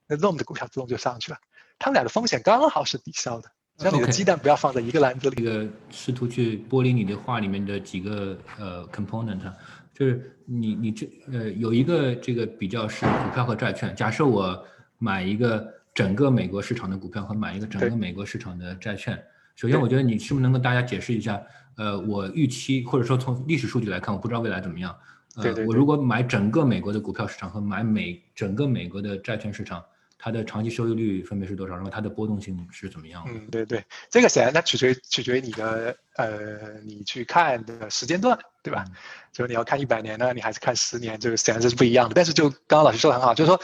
[0.09, 1.38] 那 Zoom 的股票自动就上去了。
[1.78, 5.37] 他们俩的风险刚好是抵消的，让你的鸡蛋不要放在一个篮子里。
[5.37, 9.54] 这个试图去剥离你的话里面的几个呃 component，啊
[9.92, 13.94] 就是你你这呃有一个这个比较是股票和债券。
[13.94, 14.64] 假设我
[14.98, 19.22] 买一个整个美国市场的股票和买一个整个美国市场的债券，
[19.54, 21.40] 首先我觉得你是不是能跟大家解释一下？
[21.76, 24.96] 呃，我预期或者说从历史数据来看，我不知道未来怎么样。
[25.37, 29.82] 呃，对对对我如果买整个美国的股票市场和买美整个美国的债券市场，
[30.24, 31.74] 它的长期收益率分别是多少？
[31.74, 33.30] 然后它的波动性是怎么样的？
[33.30, 38.87] 嗯，对对，这个显然它取决于取决于你的呃，你去看的时间段，对吧？
[38.88, 38.94] 嗯
[39.34, 42.14] 就是你要看一百年呢，你还是看十年，这个显然这是不一样的。
[42.14, 43.60] 但是就刚刚老师说的很好，就是说，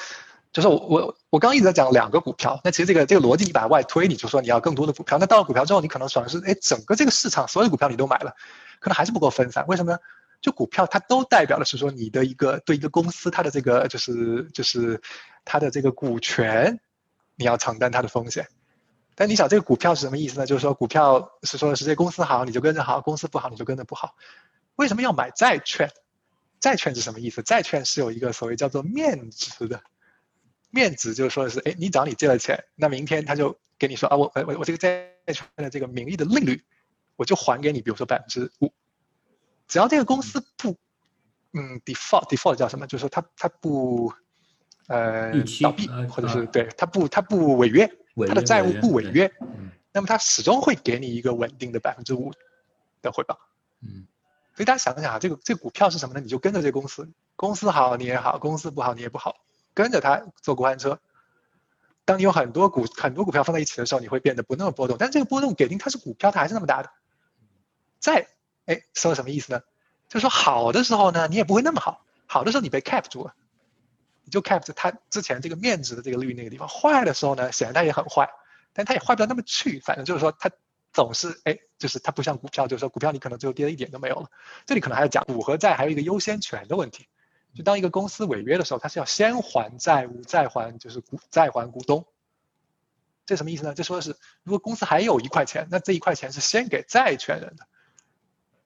[0.53, 8.35] 就是我我我刚刚一直在讲两个股票，那其实这个这个逻辑你把它外推，你就说你要更多的股票，那到了股票之后，你可能想的是，哎，整个这个市场所有的股票你都买了，
[8.81, 9.99] 可能还是不够分散，为什么呢？
[10.40, 15.00] 就股票它都代表的是说你的一个对一个公司它的这个就是就是
[15.44, 16.81] 它的这个股权，
[17.37, 18.48] 你要承担它的风险。
[19.14, 20.46] 但你想这个股票是什么意思呢？
[20.46, 24.14] 就是说股票是说的是这公司好你就跟着好，公司不好你就跟着不好。
[24.76, 25.90] 为什么要买债券？
[26.59, 27.42] 债券是什么意思？
[27.42, 29.83] 债券是有一个所谓叫做面值的，
[30.70, 36.64] 面值就是说的是，哎，你只要你借了钱，那明天他就给你说啊，我我我我这个债券的这个名义的利率，
[37.16, 38.72] 我就还给你，比如说百分之五。
[39.70, 40.76] 只要这个公司不
[41.52, 42.87] 嗯，default default 叫什么？
[42.87, 44.12] 就是说它它不
[44.88, 47.88] 呃倒闭，或者是对它不它不违约，
[48.28, 49.33] 它的债务不违约，
[49.92, 52.33] 那么它始终会给你一个稳定的百分之五
[53.00, 53.38] 的回报。
[53.80, 54.06] 嗯，
[54.54, 56.20] 所以大家想想啊，这个这个股票是什么呢？
[56.20, 59.37] 你就跟着这公司，公司好你也好，公司不好你也不好，
[59.72, 61.00] 跟着它坐过山车。
[62.04, 64.96] 当你有很多股很多股票放在一起的时候，你会变得不那么波动。
[64.98, 66.90] 但这个波动给定它是股票，它还是那么大的。
[68.00, 68.28] 再
[68.70, 69.62] 哎，说什么意思呢？
[70.09, 72.06] 就是说好的时候呢，你也不会那么好。
[72.26, 73.35] 好的时候你被 cap 住了，
[74.22, 76.68] 你就 cap 它之前这个面值的这个率那个地方。
[76.68, 78.30] 坏的时候呢，显然它也很坏，
[78.72, 79.80] 但它也坏不了那么去。
[79.80, 80.48] 反正就是说它
[80.92, 84.30] 总是哎，就是它不像股票，就是说股票你可能最后跌了一点都没有了。
[84.66, 87.09] 这里可能还要讲股和债还有一个优先权的问题。
[87.56, 92.06] 就当一个公司违约的时候，它是要先还债务，再还就是股再还股东。
[93.26, 93.74] 这什么意思呢？
[93.74, 97.66] 这说的是，如果公司还有一块钱，那这一块钱是先给债权人的。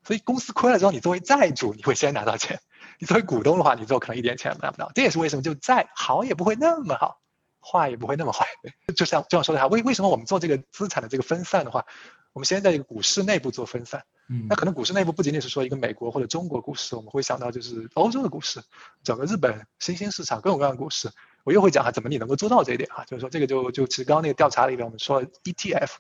[0.07, 2.59] 所以公司亏了之后，你作为债主，你会先拿到钱；
[2.99, 4.93] 你作为股东的话，你最后可能一点钱拿不到。
[4.95, 7.21] 这也是为什么就债好也不会那么好，
[7.61, 8.47] 坏也不会那么坏。
[8.95, 11.87] 就像这样说的哈，为为什么我们做这个资产的这个分散的话，
[12.33, 14.05] 我们先在这个股市内部做分散。
[14.29, 18.63] 嗯，那可能股市内部不仅仅是说一个美国或者中国股市，我们会想到就是欧洲的股市，
[19.03, 21.11] 整个日本新兴市场各种各样的股市。
[21.45, 23.05] 我又会讲啊，怎么你能够做到这一点啊？
[23.05, 25.91] 就是说这个就就其实刚刚那个调查里边我们说 ETF，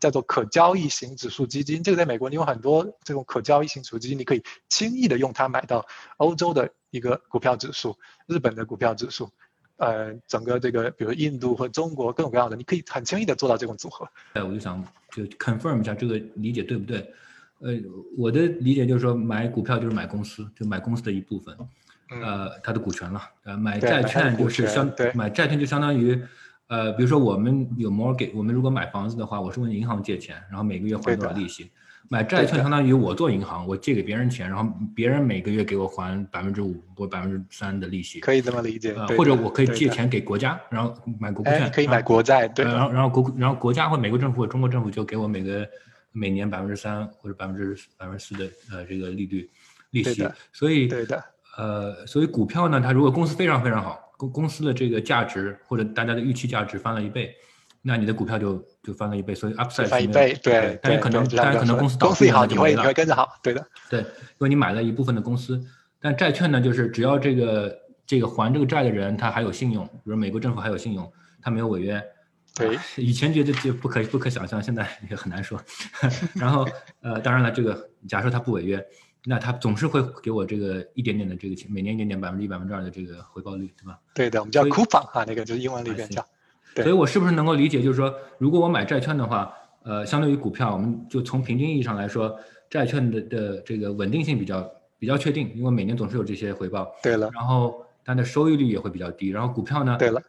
[0.00, 1.82] 叫做可交易型指数基金。
[1.82, 5.86] 这个在美国你有很多这种可交易型指数基金，你可以轻易的用它买到
[6.16, 9.30] 欧洲的一个股票指数、日本的股票指数，
[9.76, 14.08] 呃，整个这个比如印度和中国各种各样的，你可以很轻易的做到这种组合。
[14.32, 17.12] 哎，我就想就 confirm 一下这个理解对不对？
[17.62, 17.74] 呃，
[18.16, 21.54] 我的理解就是说，买股票就是买公司，就买公司的一部分，
[22.22, 23.20] 呃，它的股权了。
[23.44, 26.18] 呃，买债券就是相买债券就相当于，
[26.70, 31.68] 呃，比如说我们有 mortgage，我们如果买房子的话，我是问银行借钱，然后每个月还多少利息。
[32.08, 38.20] 买债券相当于我做银行，我借给别人钱，然后别人每个月给我还百分之五或百分之三的利息。
[38.20, 38.94] 可以这么理解。
[38.94, 41.68] 呃，或者我可以借钱给国家，然后买国债。
[41.68, 42.64] 可以买国债，对。
[42.64, 45.68] 然后然后国然后国家或美国政府或、中国政府就给我每个。
[46.12, 49.48] 每年百分之三或者百分之百分之四的呃这个利率
[49.92, 51.22] 利息，所以对的
[51.56, 57.34] 呃所以股票呢，它如果公司非常非常好，公公司的这个价值或者大家的预期价值翻了一倍，
[57.80, 64.06] 那你的股票就就翻了一倍，所以 upside 翻一倍，对，但是可能但是可能公司公司好，你会你会跟着好，对的，对，因
[64.40, 65.58] 为你买了一部分的公司，
[65.98, 67.74] 但债券呢，就是只要这个
[68.06, 72.02] 这个还这个债的人他还有信用，比如美国政府还有信用，他没有违约。
[72.54, 75.58] 对， 以前觉得就不可不可想象，现在也很难说。
[76.34, 76.68] 然后，
[77.00, 78.84] 呃，当然了，这个假设他不违约，
[79.24, 83.98] 那他总是会给我这个一点点的这个钱，每年一点点百分之一、百分之二的这个回报率，对吧？
[84.14, 86.24] 对的，我们叫 coupon 啊，那个就是英文里边叫。
[86.76, 89.52] 所以我是不是能够理解，就是说，如果我买债券的话，
[89.82, 92.38] 呃，相对于股票，我们就从平均意义上来说，
[92.70, 96.90] 债券的的这个稳定性比较比较确定，因为每年总是有这些回报。
[97.02, 97.28] 对了。
[97.34, 99.96] 然后它的收益率也会比较低，然后股票呢？
[99.98, 100.22] 对了。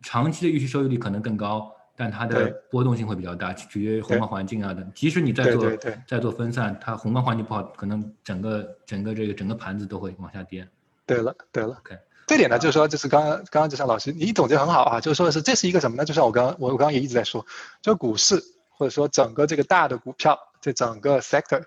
[0.00, 4.92] 长期的预期收益率可能更高，但它的波动性会比较大，取决于宏观环境啊等。
[4.94, 5.70] 即使你在做
[6.06, 10.66] 在做分散，它宏观环境不好，可能整个整个这个整个盘子都会往下跌。
[11.04, 16.04] 对了，对了，OK，这点呢，就是说，就是刚刚刚刚就像老师你总结很好啊，就是说的是这是一个什么呢？
[16.04, 17.44] 就像我刚刚我我刚刚也一直在说，
[17.82, 21.64] 就股市或者说整个这个大的股票这整个 sector，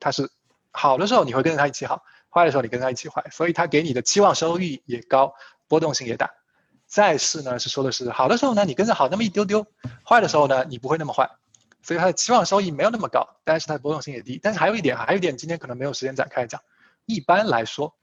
[0.00, 0.28] 它是
[0.72, 5.34] 好的时候你会跟着它一起好，坏的时候你跟它一起坏，所以它给你的期望收益也高，
[5.68, 6.30] 波动性也大。
[6.94, 9.64] 债市呢是说的是好的时候呢，你跟着好那么一丢丢；
[10.08, 11.28] 坏的时候呢，你不会那么坏，
[11.82, 14.38] 所以它的期望收益没有那么高，但是它的波动性也低。
[14.40, 16.62] 但是还有一点，还有一点，今天可能没有时间展开讲。
[17.04, 17.96] 一般来说，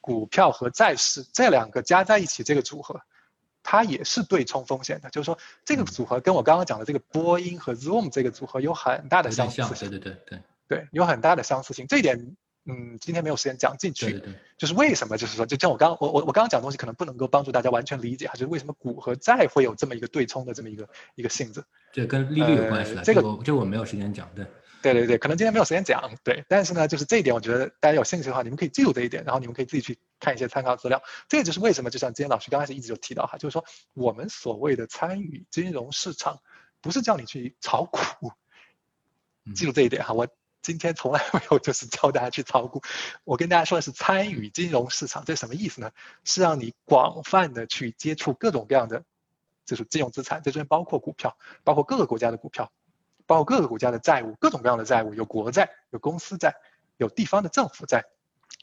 [0.00, 3.00] 股票和债市这两个加在一起这个组合，
[3.64, 5.10] 它也是对冲风险的。
[5.10, 9.90] 就是说，这个组合跟我刚刚讲的这个波音和 Zoom 这个组合有很大的相似性。
[9.90, 11.88] 对对对对对，有很大的相似性。
[11.88, 12.36] 这一点。
[12.68, 21.62] 嗯，今天没有时间讲进去，对对，就是为什么，就是说，就像我刚我我我刚刚讲的东西，可能不能够帮助大家完全理解哈，就是为什么股和债会有这么一个对冲的这么一个一个性质。
[21.92, 22.94] 对跟利率有关系。
[23.04, 24.44] 这个这个我没有时间讲，对。
[24.82, 26.44] 对对对，可能今天没有时间讲，对。
[26.48, 31.02] 但是呢，就是这一点，我觉得大家有兴趣的话，你们可以记住这一点，然后你们可以自己去看一些参考资料。
[31.28, 36.40] 这也就是为什么，就像今天老师刚开始一直有提到哈，就是说我们所谓的参与金融市场，
[36.80, 37.98] 不是叫你去炒股，
[39.54, 40.26] 记住这一点哈，我。
[40.66, 42.82] 今天从来没有就是教大家去炒股，
[43.22, 45.92] 我跟大家说的是参与金融市场，这什么意思呢？
[46.24, 49.04] 是让你广泛的去接触各种各样的，
[49.64, 52.72] 就是金融资产，这中间包括股票，包括各个国家的股票，
[53.26, 56.56] 包括各个国家的债务，各种各样的债务，有国债，有公司债，
[56.96, 58.04] 有地方的政府债，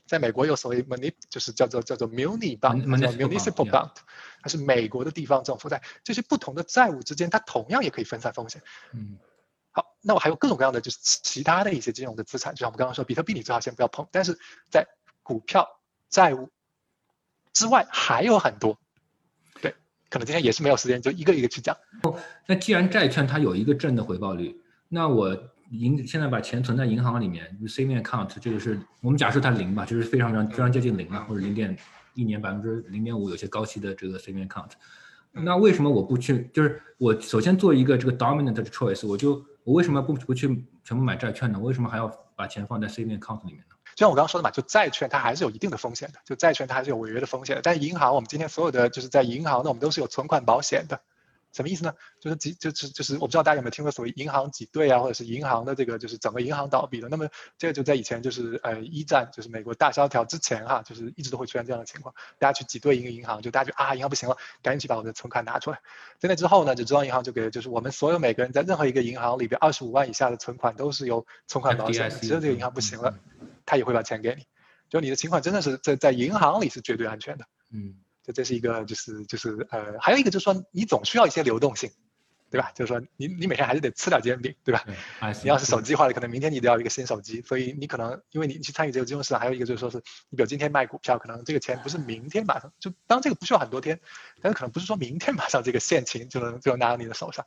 [0.06, 3.92] 在美国有所谓 muni，就是叫做叫做 muni bond，municipal bond，
[4.42, 8.62] 它是美国的地方政府债，这些不同的债务之间，它同样也可以分散风险。
[8.92, 9.18] 嗯。
[9.74, 14.08] 好，那我还有各种各样的就是其他的一些金融的资产，就像我们刚刚说，比特币你最好先不要碰。
[14.12, 14.38] 但是
[14.70, 14.88] 在
[15.24, 15.68] 股票
[16.10, 16.50] 债务
[17.52, 18.78] 之外还有很多。
[19.62, 19.76] 对，
[20.10, 21.76] 可能今天也是没有时间，就一个一个去讲。
[22.46, 24.56] 那既然债券它有一个正的回报率，
[24.90, 25.36] 那我
[25.72, 31.76] 银现在把钱存在银行里面，saving account 这个是我们假设它零吧，就是非常非常非常接近零了，或者零点
[32.14, 34.70] 一年百分之零点五，有些高息的这个 saving account。
[35.32, 36.48] 那为什么我不去？
[36.54, 41.60] 就是我首先做一个这个 dominant choice，我就我为什么不不去全部买债券呢？
[41.60, 43.76] 我为什么还要把钱放在 saving account 里面呢？
[43.96, 47.62] 就像我刚刚说的嘛，就债券它还是有一定的风险的，就债券它还是有违约的风险的。
[47.62, 51.00] 但银行，我们今天所有的就是在银行，那我们都是有存款保险的。
[51.54, 51.94] 什么意思呢？
[52.20, 57.08] 就是挤，就是就是，我不知道大家有没有听过所谓银行挤兑啊，或者是银行的这个，就是整个银行倒闭了。
[57.10, 65.80] 那么这个就在以前，就是呃一战，就是美国大萧条之前哈，就是一直都会出现这样的情况，大家去挤兑一个银行，就大家就啊银行不行了，赶紧去把我的存款拿出来。
[66.18, 73.20] 在那之后呢，就中央银行就给，就是我们所有每个人在任何一个银行里边，二十五万以下的存款都是有存款保险的，只有这个银行不行了，
[73.66, 74.46] 他也会把钱给你，
[74.90, 77.46] 就你的情况真的是在在银行里是绝对安全的。
[77.72, 81.92] 嗯，这这是一个就是就是呃，还有一个就是说你总需要一些流动性。
[82.54, 82.72] 对吧？
[82.76, 84.86] 就是说，你你每天还是得吃点煎饼，对吧？
[85.42, 89.98] 你要是手机坏了，可能明天你都要一个新手机，所以你可能因为你去参与这个金融市场，还有一个就是说是，
[90.30, 94.00] 你比如今天卖股票，可能这个钱不是明天马上就，当这个不需要很多天，
[94.40, 97.44] 但是可能不是说明天马上这个现金就能就能拿到你的手上。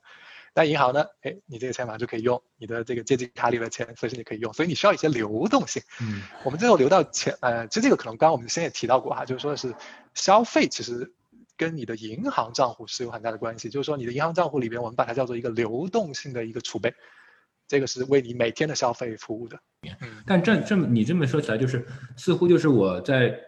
[0.54, 5.84] 但银行呢，哎，你这个钱马上就可以用，你的这个借记卡里的钱随时你可以用，所以你需要一些流动性。
[6.00, 9.72] 嗯，我们最后留到钱，呃，其实这个可能刚刚我们之前也提到过哈，就是说是
[10.16, 11.12] 消费其实。
[11.58, 16.92] 跟你的银行账户是有很大的关系，就是说你的银行账户里边，我们把它叫做一个流动性的一个储备，
[17.66, 19.58] 这个是为你每天的消费服务的。
[20.02, 23.40] 嗯，但这这么你这么说起来，就是似乎就是我在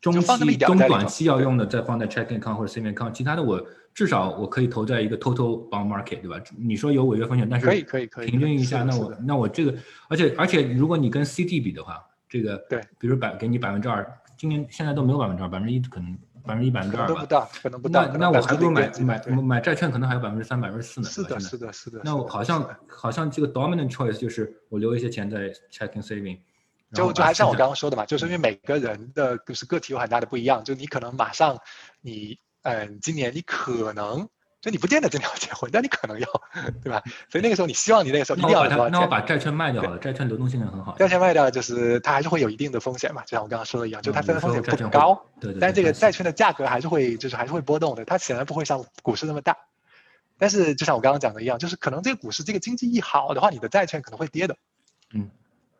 [0.00, 3.60] 中期、中短期要用的，再放在 checking account 或者 saving account，其他的我
[3.92, 6.40] 至少我可以投在一个 total bond market，对吧？
[6.56, 9.74] 你说有违约风险，但是可以可以可以平均一下，那我那我这个，
[10.08, 16.16] 而且而且如果你跟 CD 比的话，这个对，比如百给你百分之二，今年现在都没有百分之二，百分之一可能。
[16.46, 18.06] 百分之一百分之二吧，可能不大。
[18.06, 21.08] 那那我还不如买买买债券，可能还有百分之三、百分之四呢。
[21.08, 22.00] 是的，是的，是的。
[22.04, 26.38] 那我好像好像这个 dominant choice 就是我留一些钱在 checking saving。
[26.92, 31.58] 就就还像我刚刚说的嘛，就是因为每个人的就是个体有很大的不一样，就你可能马上
[32.00, 34.28] 你嗯，今年你可能。
[34.66, 36.26] 就你不见得真的要结婚，但你可能要，
[36.82, 37.00] 对吧？
[37.30, 40.96] 所以那个时候你希望你那个时候一定要那我把债券卖掉了，债券流动性很好。
[40.98, 45.60] 债券卖掉就是它还是会有一定的风险嘛，就像我刚刚说的一样，就它虽然风险不高，对对。
[45.60, 49.56] 但这个债券的价格还是会就是还是会波动的，它显然不会像股市那么大。
[50.36, 54.56] 但是就像我刚刚讲的一样，就是可能这个股市这个经济一好的话，你的债券可能会跌的。
[55.14, 55.30] 嗯，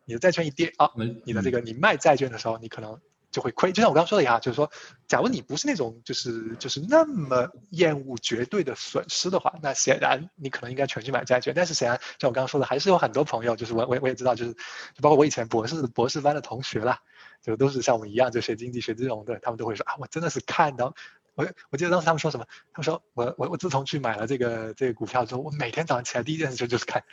[0.05, 0.91] 你的债券一跌啊，
[1.25, 2.97] 你的这个你卖债券的时候，你可能。
[3.37, 4.71] 就会亏，就像我刚刚说的一样，就是说，
[5.07, 11.53] 假如你不是那种就是就是那么厌恶绝对的损失的话，那显然你可能应该全去买债券。
[11.55, 16.99] 但是显然，像我刚刚说的，还是有很多朋友，就是我我我也知道，就是就包括我以前博士博士班的同学啦，
[17.43, 20.95] 就都是像我一样就学经济学金融的，他们都会说啊，我真的是看到
[21.35, 27.03] 我我记得当时他们说什么，他们说我我我自从去买了这个这个股票之后，我每天早上起来第一件事情就是看，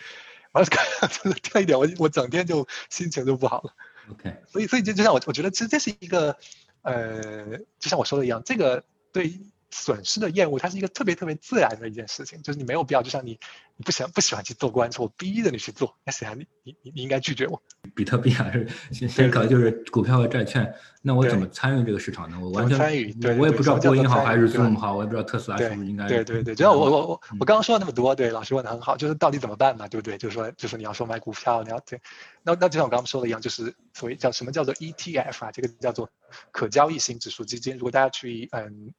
[0.53, 3.75] 完了看真的掉一点，我我整天就心情就不好了。
[4.11, 6.37] OK，所以所以就就像我我觉得其实这是一个，
[6.83, 9.33] 呃，就像我说的一样，这个对。
[9.75, 13.33] 损失的厌恶，它是一个特别特别自然的一件事情，就是你没有必要，就像你，
[13.77, 17.61] 你不想不喜欢去做官司，我逼着你去做，那显然你你你应该拒绝我。
[17.93, 22.39] 比特币还是先先考就是股票和债券，那我怎么参与这个市场呢？
[22.41, 26.07] 我完全参与，对，我也不知道波音好还是 Zoom 好，我也不知道特斯拉是不是应该。
[26.07, 30.17] 对对对，就像我我我我刚刚说了那么多，对，老师问的很好，就是到底怎么办嘛，对不对？
[30.17, 32.01] 就是说就是你要说买股票，你要对，
[32.45, 36.09] 那那就像我刚刚说的一样，就是所谓叫什么叫做 ETF 啊，这个叫做
[36.53, 38.95] 可交易型指数基金，如果大家去嗯。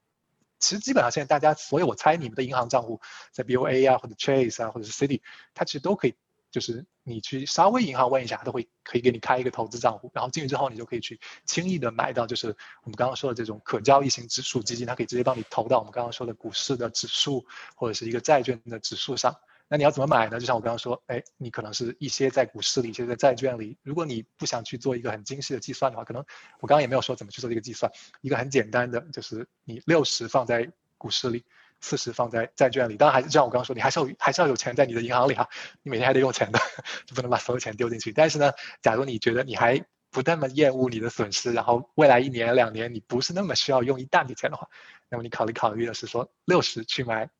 [0.66, 3.00] 其实基本上现在大家所有，我猜你们的银行账户
[3.32, 5.22] 在 BOA 啊，或者 Chase 啊，或者是 City，
[5.54, 6.16] 它其实都可以，
[6.50, 12.48] 就是你去稍微银行问一下，它都会可以给你开一个投资账户，然后进去之后，你就可以去轻易的买到，就是
[12.82, 19.36] 我们刚刚说的这种可交易型指数基金，它可以直接帮你投到我们刚刚说的股市的指数或者是一个债券的指数上。
[19.68, 20.40] 那你要怎么买呢？
[20.40, 23.78] 就像我刚刚说，哎，你可能是一些在股市里，一些在债券里。
[23.82, 26.24] 如果你不想去做一个很精细的计算的话，可能
[26.60, 27.92] 我刚刚也没有说怎么去做这个计算。
[28.22, 31.44] 一个很简单的，就是你六十放在股市里，
[31.82, 32.96] 四十放在债券里。
[32.96, 35.50] 当然还是像我刚刚说，你还是要还是要有钱在你的银行里哈，
[35.82, 36.60] 你每天还得用钱的，
[37.08, 38.12] 就不能把所有钱丢进去。
[38.12, 38.52] 但是呢，
[38.84, 44.70] 假如你觉得你还不那么厌恶你的损失，然后未来一年两年你不是那么需要用一大笔钱的话，
[45.10, 47.32] 那么你考虑考虑的是说六十去买。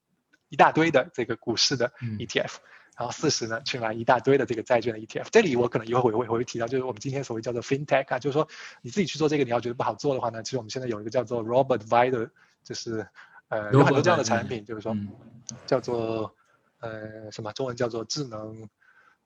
[0.56, 2.56] 一大堆的这个股市的 ETF，
[2.98, 5.28] 然后四十呢去买一大堆的这个债券的 ETF。
[5.30, 8.48] 这里我可能一会儿会会会提到，就是我们今天所谓叫做 FinTech 啊，就是说
[8.82, 12.30] 你自己去做这个，你要觉得不好做的话呢，其实我们现在有一个叫做 Robert Vider，
[12.64, 13.06] 就是
[13.50, 14.96] 呃有很多这样的产品，就是说
[15.66, 16.34] 叫做
[16.80, 18.70] 呃什么中文叫做智能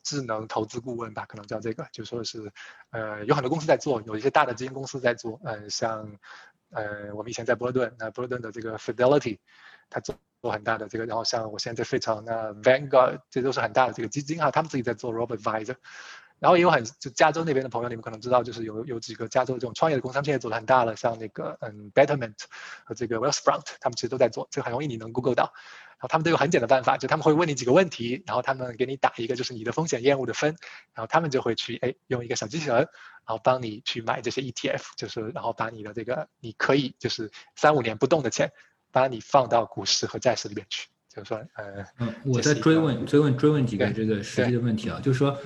[0.04, 2.52] 智能投资顾问吧，可能叫这个，就说是，
[2.92, 6.18] 呃，有很多公司在做，有一些大的基金公司在做，嗯，像，
[6.72, 9.40] 呃，我们以前在波士顿，那波士顿的这个 Fidelity，
[9.90, 15.76] 它做做很大的这个，然后像我现在在费城，那 Vanguard，这都是很大的这个基金哈，他们自己在做 Robo Advisor。
[16.40, 22.38] 然后也有很就加州那边的朋友，你们可能知道，就是有有几个加州这种创业的公司，他们现在做的很大了，像那个嗯 Betterment
[22.86, 25.52] 和这个 Wellsfront，他们其实都在做，这个很容易你能 Google 到。
[26.00, 30.56] 然后他们都有很简单的办法，就他们会问你几个问题，然后他们给你打一个就是你的风险厌恶的分，
[30.94, 32.88] 然后他们就会去哎用一个小机器人，然
[33.26, 38.52] 后帮你去买这些 ETF，就是然后把你的这个你可以就是三五年不动的钱，
[38.92, 45.38] 把你放到股市和债市里面去，就是说呃嗯，我再追问追问追问几个这个实际的问题啊，就是说。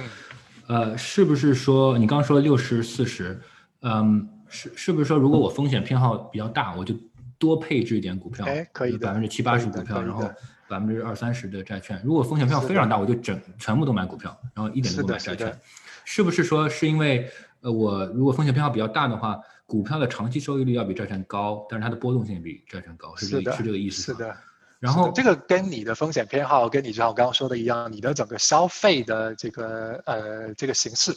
[0.66, 3.38] 呃，是不是说你刚刚说六十四十，
[3.82, 6.96] 嗯，是是不是说如果我风险偏好比较大，我就
[7.44, 10.22] 多配置一点股票，哎，可以百分之七八十股票，然后
[10.70, 12.02] 百分之二三十的债券。
[12.06, 15.60] 如果风险偏好非常大，我就整全部都买股票，然后一点都不买债券。
[16.06, 17.30] 是不是说是因为
[17.60, 24.34] 呃，我如果风险偏好比较大的话，股票的长期收益率要比债券高，但是它的波动性比债券高，是这个是这个意思是的。
[24.80, 31.14] 然后这个跟你的风险偏好，跟你就像我刚刚说的一样，你的整个消费的这个呃这个形式，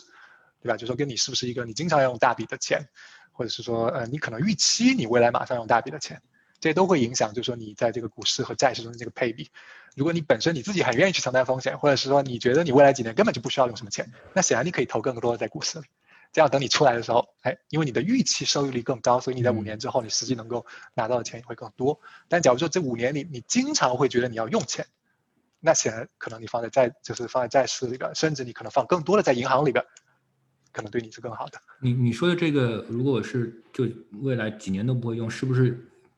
[0.63, 0.77] 对吧？
[0.77, 2.81] 就说跟你是不是一个你经常要用大笔的钱，
[3.37, 6.23] 或者是说呃你可能预期你未来马上用大笔的钱，
[6.59, 9.51] 这些都会影响，就是说你在这个股市和债市中的这个配比。
[9.95, 15.87] 如果你本身你自己很愿意去承担风险，或者是说你觉得你未来几年根本就不需要用什么钱，那显然你可以投更多的在股市里。
[16.33, 21.99] 这样等你出来的时候，哎，因为你的预期收益率更高，所以你在五年之后，你实际能够拿到的钱也会更多。
[22.29, 24.87] 但假如说这五年里，你经常会觉得你要用钱，
[25.61, 29.83] 那显然可能你放在债，就是放在债市里边，甚至你可能放更多的在银行里边，
[30.77, 31.59] 可能对你是更好的。
[31.81, 33.89] 你你说的这个，如果我是就
[34.21, 35.71] 未来几年都不会用，是不是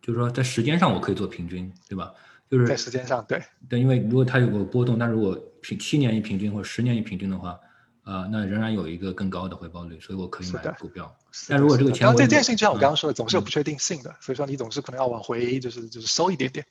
[0.02, 2.12] 就是说在时间上我可以做平均，对吧？
[2.50, 7.58] 就是在时间上，对对，因为如果它有个波动，那如果平七年一平均或者十年一平均的话。
[8.04, 11.14] 啊，那仍然有一个更高的回报率，所以我可以买股票。
[11.46, 16.64] 但如果这个钱，然后这件事情就像我刚刚说的，总是有不确定性的，所以说你总是可能要往回，就是就是收一点点。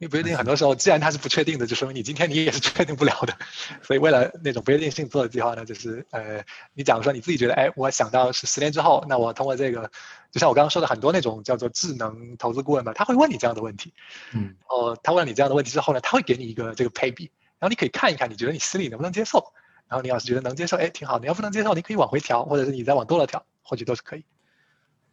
[0.00, 3.36] 因为不确定，很多时候既然它是不确定的，就说明你今天你也是确定不了的。
[3.82, 6.42] 所以为了那种不确定性做的计划呢，就是呃，
[6.72, 9.90] 你假如说你自己觉得，哎，我想到是十年之后，那我通过这个，
[10.32, 13.92] 就像我刚刚说的很多那种叫做智能投资顾问吧，他会问你这样的问题。
[14.32, 14.56] 嗯。
[14.68, 19.52] 哦，他问了你这样的问题之后呢，他会给你一个这个配比，然后你可以看一看，你觉得你心里能不能接受。
[19.86, 21.18] 然后你要是觉得能接受，哎，挺好。
[21.18, 24.24] 你要不能接受，你可以往回调，或者是你再往多了调，或许都是可以。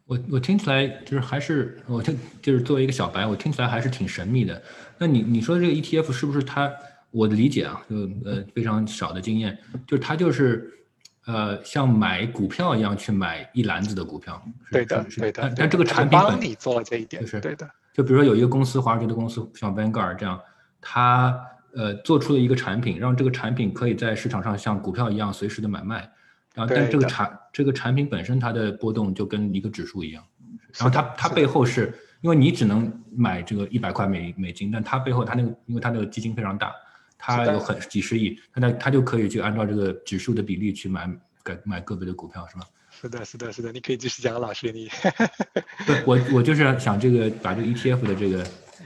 [0.08, 4.60] 我我听起来就是还是，我听就是作为一个小白，我听起来还是挺神秘的。
[4.96, 6.72] 那你你说这个 ETF 是不是它？
[7.10, 9.56] 我的理解啊，就呃非常少的经验，
[9.86, 10.72] 就是它就是
[11.26, 14.42] 呃像买股票一样去买一篮子的股票。
[14.70, 15.42] 对的，对的。
[15.42, 17.68] 但但这个产品帮你做了这一点，就是对的。
[17.92, 20.40] 就比如说有一个公司，华尔街的公司，像 Vanguard 这样，
[20.80, 21.38] 它。
[21.76, 26.10] 呃，做出了一个产品，让这个产品可以在市场上像股票一样随时的买卖，
[26.58, 30.24] 然后但这个产这个产品本身它的波动就跟一个指数一样，
[30.76, 36.72] 然后它它背后是因为你只能买这个一百块美美金，但它背后它那个因为它那个基金非常大，
[37.16, 42.66] 它有很几十亿，那它就可以去按照这个指数的比例去买买买个别的股票，是吧？
[42.90, 44.90] 是的，是的，是的，你可以继续讲，老师你。
[45.86, 48.44] 对，我我就是想这个把这个 ETF 的这个。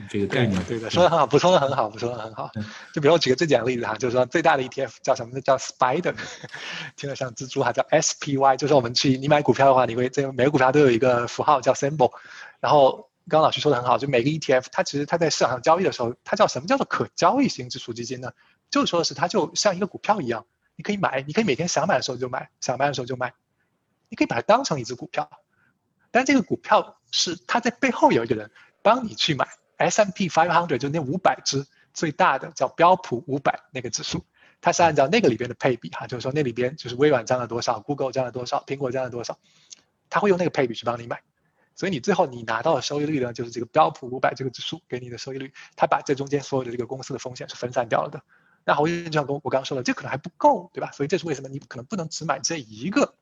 [0.09, 2.50] 这个概念对的，说的很好，补充的很好，补充的很好。
[2.92, 5.40] 就比如我举个最简单的例子哈，就是说最大的 ETF 叫什么呢？
[5.40, 6.14] 叫 Spider，
[6.96, 8.57] 听着像蜘蛛哈，叫 SPY。
[8.57, 12.12] 就是我们去你买股票的话，你会这每个股票都有一个符号叫 symbol。
[12.61, 18.32] 然后刚刚老师说的很好，就每个 ETF 它其实它在市场上交易的时候，它叫什么叫做可交易型指数基金呢？
[18.70, 20.46] 就是说是它就像一个股票一样，
[20.76, 23.34] 你可以买，你可以每天想买的时候就买，想卖的时候就卖，
[24.09, 25.30] 你可以把它当成一只股票。
[26.11, 28.50] 但这个股票是它在背后有一个人
[28.82, 29.46] 帮你去买。
[29.83, 34.24] S M P five hundred 就那五百只最大的叫标普五百那个指数，
[34.61, 39.39] 它是按照那个里边的配比哈，就是说那里边就是微软占了多少，Google 占了多少，苹果占了多少，
[40.09, 41.20] 它会用那个配比去帮你买，
[41.74, 48.22] 所以你最后你拿到的收益率呢，就是这个标普五百这个指数给你的收益率，它把这中间所有的这个公司的风险是分散掉了的。
[48.64, 50.93] 那好，就像跟我刚刚说的，这可能还不够，对吧？
[50.93, 53.16] 所以这是为什么你可能不能只买这一个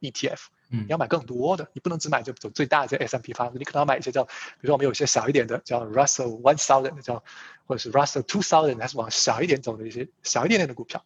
[0.00, 0.48] E T F。
[0.72, 4.30] 嗯，你要买更多的，你不能只买就走最大的这 S M P 方，你可能要买一些叫，比
[4.60, 7.24] 如说我们有一些小一点的叫 Russell One Thousand 叫，
[7.66, 11.04] 或者是 Russell Two Thousand，还是往小一点走的一些小一点点的股票。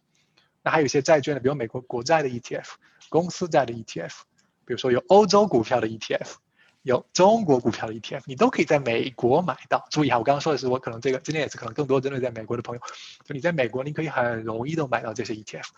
[0.61, 2.77] 那还有一些债券的，比如美国国债的 E T F，
[3.09, 4.25] 公司债的 E T F，
[4.65, 6.37] 比如说有欧洲股票的 E T F，
[6.83, 9.87] 有中国股票的 E T F，你都可以在美国买到。
[9.89, 12.81] 注意哈，我刚刚说的是我可能这个今天也是可能更多针对在美国的朋友，
[13.23, 15.71] 就你在美国你可以很容易的买到这些 E T F。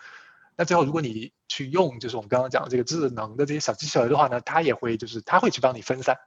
[0.58, 6.18] 那最后，如果你去用，就是我们刚刚讲的这个智能的这些小机器人的话呢，它也会就是它会去帮你分散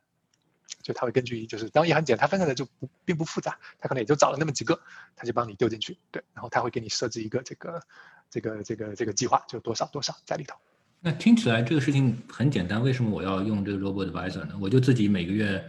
[0.81, 4.79] 就它会根据就是当然也很简单，它分散的就不并不复杂，它可能也就找了那么几个，
[5.17, 7.81] 它就帮你丢进去，对，然后它会给你设置一个这个
[8.29, 10.55] 这个这个这个计划，就多少多少在里头。
[11.01, 14.57] 那听起来这个事情很简单，为什么我要用这个 Robo Advisor 呢？
[14.61, 15.61] 我就自己每个月，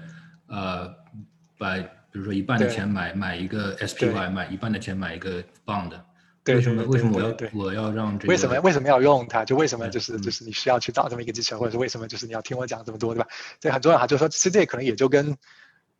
[0.46, 0.94] 呃，
[1.58, 6.00] 把比如说一半的钱买买一个 SPY，买一半的钱买一个 Bond。
[6.44, 8.26] 对，为什么为什么我要我要让这？
[8.28, 9.44] 为什么为什么要用它？
[9.44, 13.28] 就为什么就是就是你需要去找这么一个机器人，或者是为什么就是你要听我讲这么多，对吧？
[13.60, 15.36] 这很重要哈，就是说其实这可能也就跟，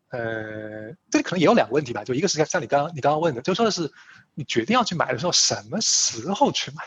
[0.08, 2.02] 呃，这可能也有两个问题吧。
[2.04, 3.92] 就一个是像你刚刚你刚刚问的，就说的是
[4.34, 6.82] 你决定要去买的时候，什么时候去买？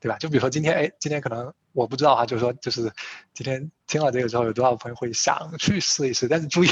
[0.00, 0.16] 对吧？
[0.18, 2.92] 就比如说今天，哎，今天可能我不知道哈，就是说，就是
[3.34, 6.28] 今天听了这个之后，有多少朋友会想去试一试？
[6.28, 6.68] 但是注意，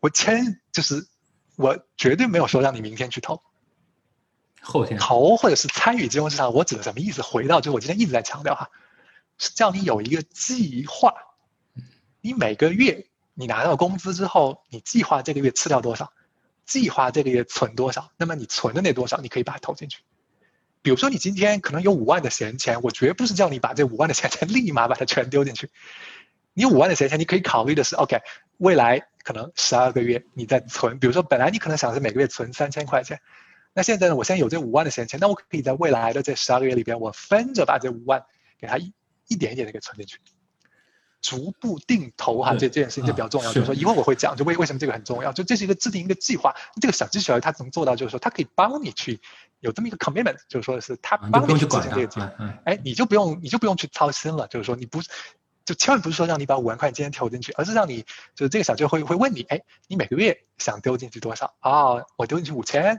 [0.00, 1.06] 我签就是
[1.56, 3.42] 我绝对没有说让你明天去投，
[4.60, 6.52] 后天投或者是参与金融市场。
[6.52, 7.22] 我指的什么意思？
[7.22, 8.70] 回到就我今天一直在强调哈，
[9.38, 11.14] 是叫你有一个计划。
[12.20, 16.12] 你每个月你拿到工资之后，你计划这个月吃掉多少，
[16.66, 20.00] 计划这个月存多少，那么你存的那多少，你可以把它投进去。
[20.82, 25.70] 比如说你今天可能有五万的闲钱，我绝不是叫你把这五万的闲钱立马把它全丢进去。
[26.54, 28.18] 你五万的闲钱，你可以考虑的是，OK，
[28.56, 33.20] 未来可能十二个月你在存，比如说本来你可能想是每个月存三千块钱，
[33.78, 38.24] 那现在呢，我现在有这五万的闲钱，那我可以在未来的这十二个月里边，我分着把这五万
[38.58, 38.92] 给它一
[39.28, 40.18] 一点一点的给存进去。
[41.20, 43.52] 逐步定投哈，这这件事情就比较重要。
[43.52, 45.32] 就是说，一会儿我会讲，就为为什么这个很重要。
[45.32, 49.20] 就这是一个制定一个计划，这个小机器人它能做到，就是说它可以帮你去
[49.60, 52.32] 有这么一个 commitment，就是说是它帮你去执行这个计划。
[52.64, 54.48] 哎，你就不用你就不用去操心了。
[54.48, 55.00] 就是说，你不
[55.64, 58.02] 就千万不是说让你把五万块今天投进去，而是让你
[58.34, 61.54] 就是这个小机会会问你，哎，你每个月想丢进去多少？
[61.60, 62.98] 啊，我丢进去五千。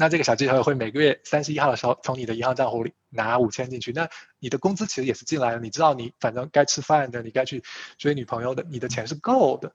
[0.00, 5.60] 那这个小机器人会每个月三十一号的时候从你的银行账户里拿五千进去，那你的工资其实也是进来了。
[5.60, 7.62] 你知道你反正该吃饭的，你该去
[7.98, 9.72] 追女朋友的，你的钱是够的。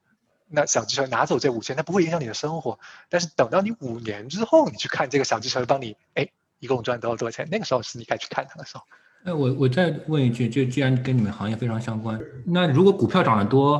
[0.48, 2.80] 那小机器人拿走这五千，它不会影响你的生活。
[3.08, 8.84] 但是等到你五年之后，你去看这个小机器人帮你，哎，一共赚多少多少钱，那个时候是你该去看它的时候。
[9.24, 13.80] 那我我再问一句，就既然跟你们行业非常相关，那如果股票涨得多，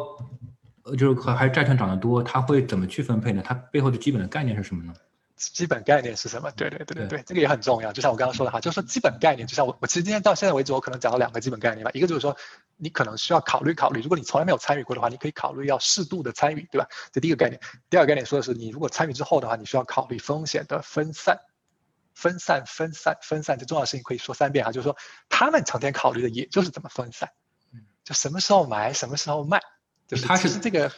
[0.84, 3.42] 呃，就是和还是债券涨得多，它会怎么去分配呢？
[3.44, 4.94] 它背后的基本的概念是什么呢？
[5.36, 6.50] 基本概念是什么？
[6.52, 7.92] 对对对对对，这个也很重要。
[7.92, 11.92] 就像我刚刚说的哈，就是说基本概念，就像我我其实今天到现在为止，我可能讲了两个基本概念吧。
[11.94, 12.38] 一个就是说，
[12.78, 16.88] 你可能需要考虑考虑，如果你从来没有参与过的话，你可以考虑要适度的参与，对吧？
[17.12, 17.60] 这第一个概念。
[17.90, 21.38] 第二个概念说的是，你如果参与之后的话，你需要考虑风险的分散，
[22.14, 23.58] 分散分散分散。
[23.60, 24.96] 这重要的事情可以说三遍哈，就是说
[25.28, 27.30] 他们成天考虑的也就是怎么分散，
[28.06, 29.60] 就什么时候买，什么时候卖，
[30.08, 30.92] 就是他是这个。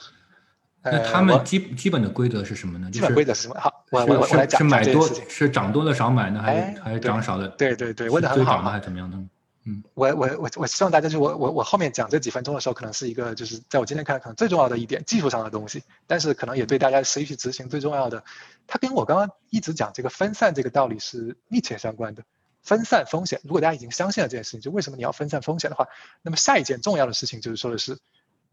[0.84, 2.90] 那他们基基本的规则是什么呢？
[2.92, 3.60] 基本规则是什么？
[3.60, 7.48] 好，我我我来讲是买多是涨多了少买呢，还是还是涨少的？
[7.50, 8.62] 对对对，问的很好。
[8.62, 9.18] 还是怎么样的？
[9.66, 18.24] 嗯，我我我我希望大家就我我我后面讲这几分钟的时候，可能是一个就是在我今天看可能最重要的一点技术上的东西，但是可能也对大家实际去执行最重要的。
[18.66, 22.24] 它跟我刚刚一直讲这个分散这个道理是密切相关的。
[22.64, 25.88] 分散风险，如果大家已经相信了这件事情，就为什么你要分散风险的话，
[26.22, 27.98] 那么下一件重要的事情就是说的是。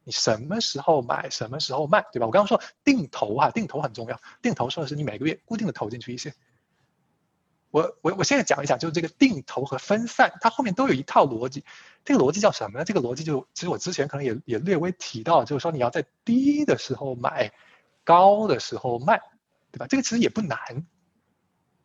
[0.05, 2.27] 你什么时候买，什么时候卖，对吧？
[2.27, 4.21] 我刚刚说定投哈，定投很重要。
[4.43, 6.35] 定投说的是你每个月固定的投进去一些。
[7.71, 11.65] 我我我现在讲一讲，就是这个定投和分散，它后面都有一套逻辑。
[12.05, 12.85] 这个逻辑叫什么呢？
[12.85, 17.53] 这个逻辑就其实我之前可能也也略微提到，就是说你要在低的时候买，
[18.05, 19.21] 高的时候卖，
[19.73, 19.87] 对吧？
[19.89, 20.87] 这个其实也不难。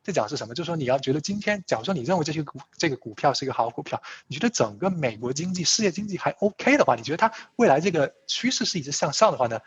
[0.03, 0.53] 这讲是什么？
[0.53, 9.59] 就是说你要觉得今天，假如说你认为这些股这个股票是一个好股票，你觉得整个美国经济、世界经济还 OK 的话，你觉得它未来这个趋势是一直向上的话呢？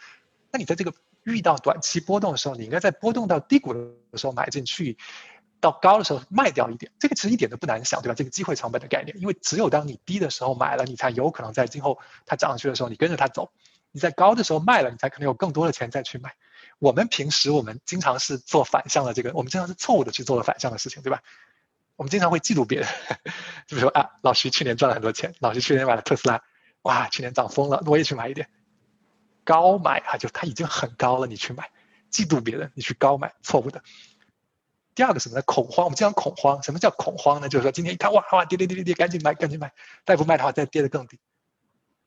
[0.51, 0.93] 那你在这个
[1.25, 4.99] 遇到短期波动的时候，你应该在波动到低谷的时候买进去，
[5.61, 6.91] 到高的时候卖掉一点。
[6.99, 8.15] 这个其实一点都不难想，对吧？
[8.15, 13.53] 这个机会成本的概念，因为只有当你低的时候买了，你才有可能在今后它涨上去的时候，你跟着它走；
[13.93, 16.35] 你在高的时候卖了，你才可能有更多的钱再去买。
[16.83, 21.23] 我们平时我们经常是做反向的这个，我们经常是错误的去做了反向的事情，对吧？
[21.95, 22.89] 我们经常会嫉妒别人，
[23.69, 26.43] 就比如说啊，老徐去年赚了很多钱，老徐去年买了特斯拉，
[26.83, 28.51] 哇，去年涨疯了，我也去买一点，
[29.45, 31.71] 高买啊，就它已经很高了，你去买，
[32.11, 33.81] 嫉妒别人，你去高买，错误的。
[34.97, 35.43] 第二个什么呢？
[35.43, 37.49] 恐慌，我们经常恐慌，什么叫恐慌呢？
[37.49, 39.73] 就是说今天一看哇哇跌跌跌跌跌，赶紧买赶紧买，
[40.05, 41.21] 再不卖的话再跌得更低。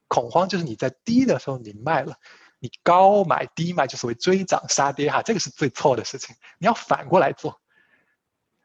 [0.09, 2.17] 恐慌就是你在低的时候你卖了。
[2.59, 6.35] 你高买低卖就所谓追涨杀跌哈，这个是最错的事情。
[6.57, 7.59] 你要反过来做，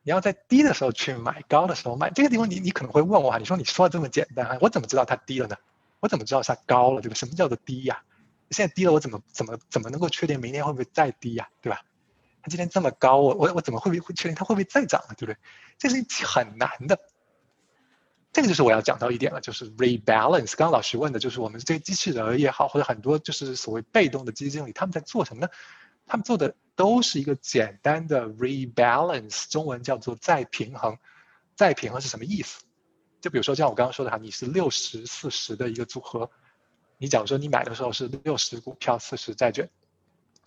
[0.02, 2.10] 你要在低的时候去买，高的时候卖。
[2.10, 5.56] 这个地方你你可能会问我哈，你说你说的这么简单，我怎么知道它低了呢？
[6.00, 7.02] 我怎么知道它高了？
[7.02, 7.14] 对吧？
[7.14, 8.02] 什么叫做低呀？
[8.50, 11.48] 现在低了，我怎么怎么怎么能够确定明天会不会再低呀？
[11.60, 11.82] 对吧？
[12.42, 15.14] 它今天这么高，我我我怎么会不会确定它会不会再涨呢？
[15.18, 15.36] 对不对？
[15.78, 16.98] 这是很难的。
[18.32, 20.54] 这个就是我要讲到一点了，就是 rebalance。
[20.56, 25.48] 刚刚老师问的就是我们这些机器人也好，或者很多就是所谓被动的基金经理，他们在做什么呢？
[26.06, 30.96] 他们做的都是一个简单的 rebalance，中文叫做再平衡。
[31.56, 32.62] 再平衡是什么意思？
[33.20, 36.30] 就比如说像我刚刚说的哈，你是六十四十的一个组合，
[36.98, 39.68] 你假如说你买的时候是六十股票四十债券，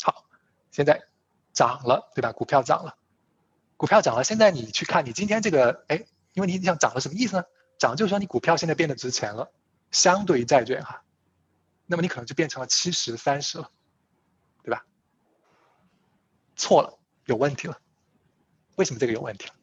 [0.01, 0.25] 好，
[0.71, 1.01] 现在
[1.51, 2.31] 涨了，对吧？
[2.31, 2.95] 股票涨了，
[3.77, 6.03] 股票涨了，现在你去看你今天这个，哎，
[6.33, 7.43] 因为你想涨了什么意思呢？
[7.83, 9.51] 涨就是说你股票现在变得值钱了，
[9.91, 11.03] 相对于债券哈，
[11.85, 13.69] 那么你可能就变成了七十三十了，
[14.63, 14.85] 对吧？
[16.55, 17.77] 错了，有问题了，
[18.75, 19.53] 为什么这个有问题了？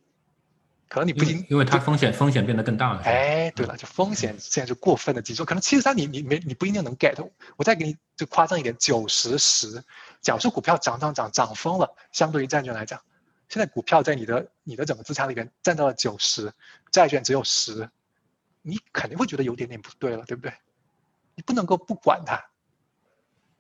[0.91, 3.01] 可能你不因为它风险风险变得更大了。
[3.05, 7.17] 哎，对了，就风险现在就过分的集中，可能七十三你你没你不一定能 get。
[7.57, 9.83] 我再给你就夸张一点，九十十，
[10.21, 13.01] 假设股票涨涨涨涨疯了，相对于债券来讲，
[13.49, 16.53] 现在股票在你的你的整个资产里边占到了九十，
[16.91, 17.89] 债券只有十，
[18.63, 20.53] 你肯定会觉得有点点不对了，对不对？
[21.35, 22.45] 你不能够不管它，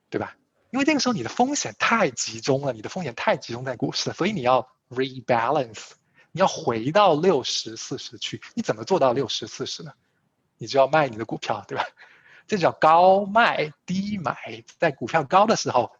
[0.08, 0.36] 对吧？
[0.70, 5.92] 因为那个时候你的风险太集中了，你的风险太集中在股市了，所以你要 rebalance。
[6.32, 9.92] 你要回到六十四十去，你怎么做到六十四十呢？
[10.58, 11.84] 你就要卖你的股票，对吧？
[12.46, 14.62] 这叫高卖低买。
[14.78, 15.90] 在股票高的时候，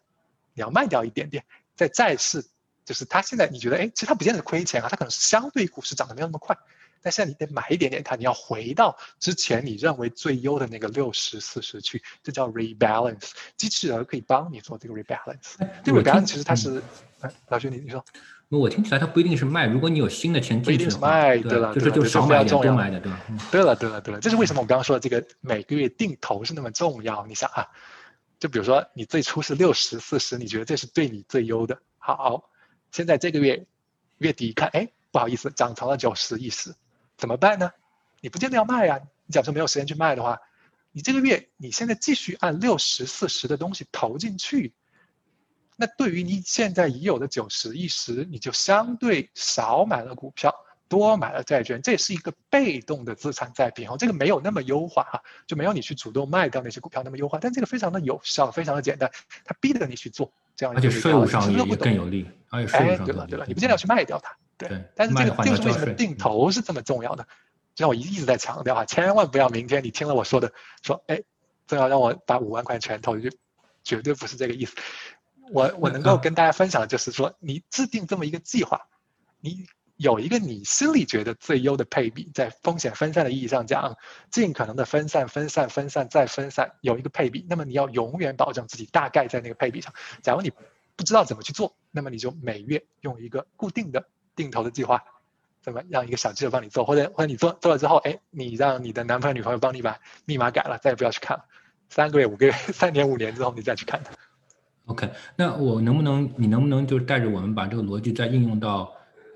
[0.53, 1.43] 你要卖掉一点点；
[1.75, 2.45] 在债市，
[2.85, 6.57] 就是它现在你觉得，哎，其实它不见得亏钱啊，它可能是相对股市涨得没有那么快。
[7.01, 13.31] 但现在你得买一点点它，你要回到之前你认为最优的那个六十四十去，这叫 rebalance。
[13.57, 15.55] 机器人可以帮你做这个 rebalance。
[15.83, 16.81] 这个 rebalance 其实它是，
[17.21, 18.03] 哎，老徐你你说。
[18.53, 23.21] 那我听起来它不一定是卖，如果你有新的钱进去的话，对了，就是就少买点，多买点，对吧？
[23.49, 27.25] 对了，对了，对了，这是为什么我刚刚说的这个每个月定投是那么重要？
[27.25, 27.65] 你想啊，
[28.39, 32.49] 就比如说你最初是六十四十，你觉得这是对你最优的，好，
[32.91, 33.65] 现在这个月
[34.17, 36.75] 月底一看，哎，不好意思，涨成了九十一十，
[37.21, 37.71] 怎么办呢？
[38.19, 40.39] 你不见得要卖啊，你假如说没有时间去卖的话，
[40.91, 44.73] 你这个月你现在继续按六十四十的东西投进去。
[45.77, 50.53] 那对于你现在已有的九十一十，你就相对少买了股票，
[50.87, 59.09] 多买了债券，这是一个被动的资产再平衡，这个没有那么优化哈，就没有你去主动卖掉那些股票那么优化，但这个非常的有效，非常的简单，
[59.45, 60.75] 它逼着你去做这样。
[60.75, 64.35] 而且税务上也更有利，而且税务上对了对了，你不见得要去卖掉它，
[64.67, 64.83] 对。
[64.95, 67.23] 但是这个就是为什么定投是这么重要的？
[67.73, 70.51] 就像我一一直在强调啊，千万不要明天你听了我说的，
[70.81, 71.21] 说哎，
[71.67, 73.37] 正要让我把五万块钱投进去，
[73.83, 74.75] 绝对不是这个意思。
[75.51, 78.87] 我我能够跟大家分享的就是说，你制定这么一个计划，
[79.39, 79.65] 你
[79.97, 83.97] 有一个你心里觉得最优的配比，在风险分散的意义上讲，
[84.29, 87.45] 尽可能的分散、分散、分散再分散，有一个配比。
[87.49, 89.93] 那么你要永远保证自己大概在那个配比上。
[90.23, 90.51] 假如你
[90.95, 95.03] 不知道怎么去做，那么你就每月用一个固定的定投的计划，
[95.61, 101.43] 怎么让一个小记者帮你做，或者或者你做做了之后，哎，你让你的男朋友、女朋友帮你把密码改了，再也不要去看了。
[101.89, 104.11] 三个月、五个月、 三年、五年之后，你再去看它。
[104.85, 108.91] OK，那我能不能，你能不能就是带着我们把这个逻辑再应用到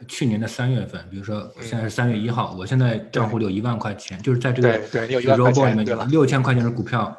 [0.08, 1.08] 去年的三月份？
[1.10, 4.80] 比如说现在是三月一号，我现在账户里有一万块钱，就是在这个
[5.38, 7.16] Robo 里面，六千块钱是股票，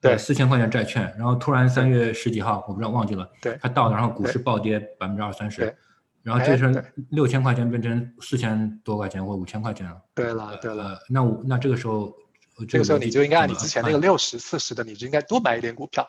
[0.00, 5.76] 对，四千块钱债券，然后突然三月十几号，我不知道忘记了，对，它到了，然后股市暴跌百分之二三十，
[6.24, 9.96] 然后这是六千块钱变成四千多块钱或五千块钱了。
[10.14, 12.12] 对了，对了，那我那这个时候，
[12.66, 16.04] 这个时候你就应该按你之前那个六十四十的，你就应该多买一点股票。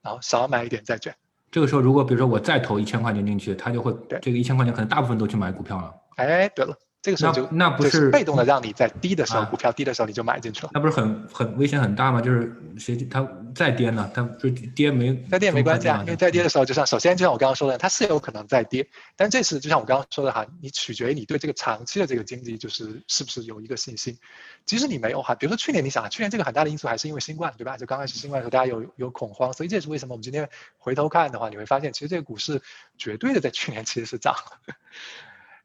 [0.00, 1.14] 然后少买一点债券。
[1.50, 3.92] 这个时候，如果比如说我再投一千块钱进去，他就会
[4.22, 5.92] 这个一千块钱可能大部分都去买股票了。
[6.16, 6.74] 哎，对了。
[7.00, 10.70] 这个时候就那不是被动的，让你在低的时候，股票低的时候你就买进去了。
[10.74, 12.20] 那不是很很危险很大吗？
[12.20, 14.10] 就是谁它再跌呢？
[14.12, 24.18] 它就跌没再跌没关系啊，因为再跌的时候，就像首先就像我刚刚说的，它是有可能再跌，但这次就像我刚刚说的哈，你取决于你对这个长期的这个经济就是是不是有一个信心。
[24.66, 27.76] 即使你没有哈，比如说去年你想啊，去年这个很大的因素还是因为新冠对吧？
[27.76, 32.60] 就刚开始新冠的时候大家有有恐慌，所以这也是为什么我们今天回头看的话，你会发现其实这个股市
[32.98, 34.34] 绝对的在去年其实是涨。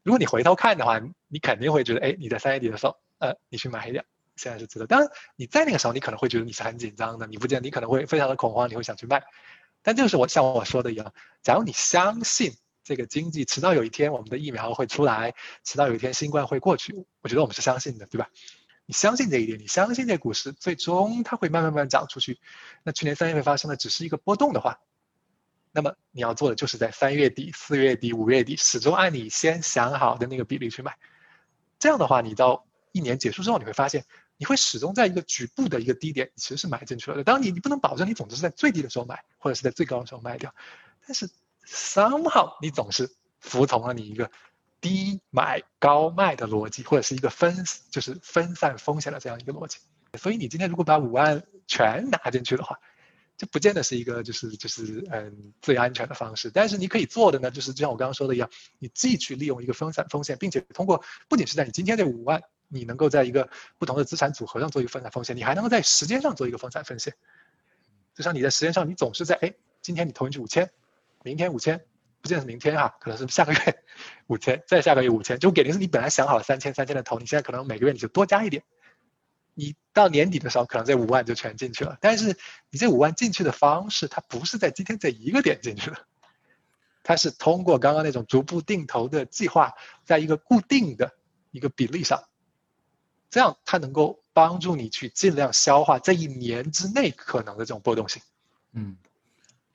[0.04, 4.86] 如果你回头看的话，你肯定会觉得，哎，你在三月底的时候，呃，你去买一点，现在是值得。
[4.86, 9.24] 当然，你在那个时候，你可能会觉得你是很紧张的，你不见，你可能会非常的恐慌，你会想去卖。
[9.82, 15.34] 但就是我像我说的一样，假如你相信这个经济迟早有一天我们的疫苗会出来，
[15.64, 18.30] 迟早有一天新冠会过去，我觉得我们是相信的，对吧？
[18.86, 22.40] 你相信这一点，你相信这股市最终它会慢慢慢慢涨出去。
[22.84, 24.82] 那去年三月份发生的只是一个波动的话。
[25.76, 30.96] 那么你要做的就是在三月底、四月底、五月底，始终按你先想好的那个比例去买。
[31.80, 34.06] 这样的话，你到一年结束之后，你会发现，
[34.38, 37.24] 你会始终在一个局部的一个低点，其实是买进去了的。
[37.24, 40.54] 当然，你你不能保证你总是在最低的时候买，或者是在最高的时候卖掉，
[41.08, 41.28] 但是
[41.66, 44.30] somehow 你总是服从了你一个
[44.80, 49.80] 低买高卖的逻辑，或者是一个分就是分散风险的这样一个逻辑。
[50.20, 52.80] 所以你今天如果把五万全拿进去的话，
[53.46, 56.50] 不见得是一个就是就是嗯最安全的方式。
[56.50, 67.14] 但是你可以做的呢，就是就像我刚刚说的一样，你既去利用一个分散风险，并且通过不仅是在你今天这五万，你能够在一个不同的资产组合上做一个分散风险，你还能够在时间上做一个分散风险。
[68.16, 70.70] 就像你在时间上，你总是在哎，今天你投进去五千，
[71.24, 71.84] 明天五千，
[72.22, 73.84] 不见得是明天哈，可能是下个月
[74.28, 78.64] 五千，再下个月五千，就给定是你本来想好了三千三千的投，你现在可能每个月你就多加一点。
[79.54, 81.98] 你到年底的时候，可能这五万就全进去了。
[82.02, 82.38] 但是
[82.70, 85.98] 你这五万进去的方式，它不是在今天这一个点进去的，
[87.04, 89.74] 它是通过刚刚那种逐步定投的计划，
[90.06, 91.14] 在一个固定的
[91.52, 92.24] 一个比例上，
[93.30, 98.22] 这样它能够帮助你去尽量消化这一年之内可能的这种波动性。
[98.74, 98.98] 嗯，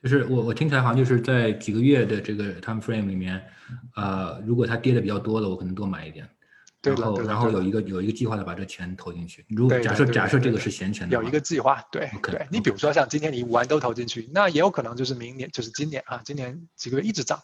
[0.02, 3.40] 就是我我听起来好像就是在几个月的这个 time frame 里面，
[3.94, 6.28] 呃，如果它跌的比较多了，我可能多买一点。
[6.80, 9.44] 然后，然后有一个有一个计划的把这钱投进去。
[9.48, 12.46] 如果假设假设这个是闲钱，有一个计划，对对。
[12.52, 17.42] 你比如说像今天你五万都投进去，那也有可能就是明年就是今年啊，今年几个月一直涨，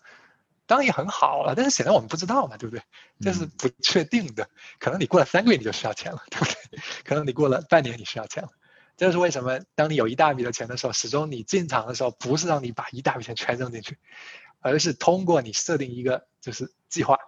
[0.66, 1.54] 当然也很好了。
[1.56, 2.82] 但是显然我们不知道嘛，对不对？
[3.20, 4.48] 这是不确定的。
[4.78, 6.80] 可能你过了三个月你就需要钱了，对不对？
[7.04, 8.50] 可能你过了半年你需要钱了。
[8.96, 9.58] 这是为什么？
[9.74, 13.98] 当你有一大笔的钱的时候，始终你进场的时候不是让你把一大笔钱全扔进去，
[14.60, 17.18] 而是通过你设定一个就是计划。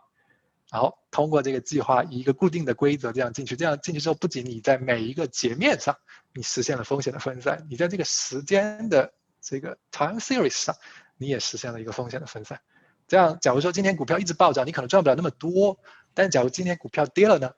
[0.76, 5.96] 然后通过这个计划，以一个固定的规则这样进去，这样进去之后，不仅你在每一个截面上
[6.34, 9.10] 你实现了风险的分散，你在这个时间的
[9.40, 10.76] 这个 time series 上，
[11.16, 12.60] 你也实现了一个风险的分散。
[13.08, 15.78] 这样，假如说今天股票一直暴涨，你可能赚不了那么多；
[16.12, 17.52] 但假如今天股票跌了呢，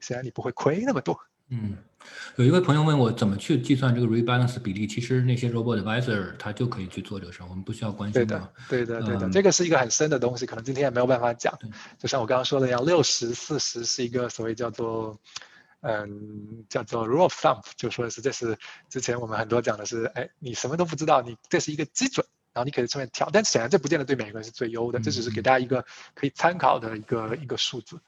[0.00, 1.16] 显然你不会亏那么多。
[1.50, 1.76] 嗯。
[2.36, 8.14] 有一位朋友问我怎么去计算这个 rebalance 比例，其实那些 robot advisor 他就可以去做这个事儿，我们不需要关心。
[8.14, 11.56] 对的，对的，对的，这个是一个很深的东西，可能今天也没有办法讲。
[11.98, 15.18] 就像我刚刚说的一样，六十四十是一个所谓叫做，
[15.80, 18.56] 嗯，叫做 rule of thumb，就说的是这是
[18.88, 25.84] 之前我们很多讲的是，哎，你什么都不知道，你这是一个基准，然后你可以上面调，但显然这不见得对每个人是最优的，这只是给大家一个
[26.14, 27.98] 可以参考的一个一个数字。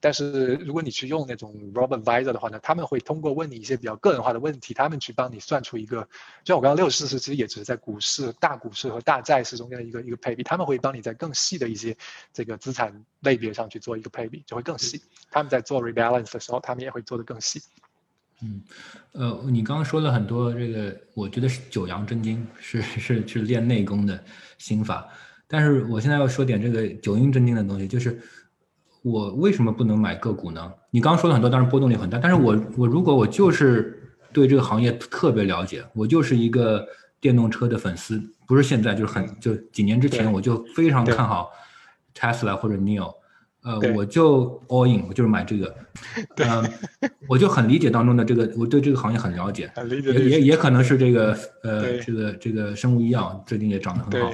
[0.00, 6.02] 但是如果你去用那种 Robo Advisor 的话呢，他们会通过问你一些比较个人化的问题，他们去帮你算出一个，
[6.44, 11.96] 就像我刚刚六十四其实也只是在股市、大股市和大债市中间的一个一个配比，他们会帮你在更细的一些
[12.32, 15.00] 这个资产类别上去做一个配比，就会更细。
[15.30, 17.60] 他们在做 rebalance 的时候，他们也会做的更细。
[18.42, 18.62] 嗯，
[19.12, 24.22] 呃，你刚刚说了很多这个，我觉得是九阳真经，是是是练内功的
[24.58, 25.08] 心法，
[25.48, 28.20] 但是我现在要说点这个九阴真经的东西，就是。
[29.06, 30.72] 我为什么不能买个股呢？
[30.90, 32.18] 你刚刚说的很多，当然波动率很大。
[32.18, 34.02] 但是我我如果我就是
[34.32, 36.84] 对这个行业特别了解，我就是一个
[37.20, 41.52] 电动车的粉丝，不是现在，就是很就几年之前我就非常看好
[42.16, 43.14] Tesla 或者 Neo，
[43.62, 45.72] 呃，我就 all in，我就是买这个，
[46.44, 46.68] 嗯，
[47.28, 49.70] 我就很理解当中的这个，我对这个行业很了解，
[50.02, 54.32] 也也也可能是这个呃这个这个生物医药最近也涨得很好。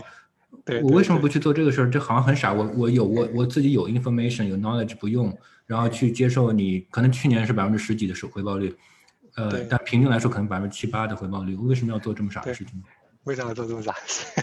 [0.83, 1.91] 我为什么不去做这个事儿？
[1.91, 2.53] 这好像很傻。
[2.53, 5.37] 我我有我我自己有 information 有 knowledge 不用，
[5.67, 8.73] 然后去接受你可能去年是百分之十几的回回报率，
[9.35, 11.57] 呃，但平均来说可能百分之七八的回报率。
[11.57, 12.81] 我为什么要做这么傻的事情？
[13.25, 13.93] 为什么要做这么傻？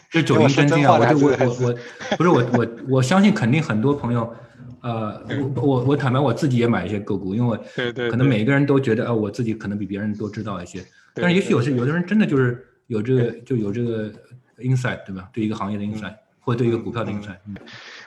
[0.09, 0.97] 这九阴真经啊！
[0.99, 1.75] 我就我我我
[2.17, 4.33] 不是我我我相信肯定很多朋友，
[4.81, 5.21] 呃，
[5.55, 14.11] 我我我坦白我自己也买一些个股，因为对对，可能每个人都觉得呃我自己可能比别人多知道一些，但是也许有些有的人真的就是有这个就有这个。
[14.59, 15.29] Insight 对吧？
[15.33, 17.39] 对一个行业的 insight，或者对一个股票的 insight，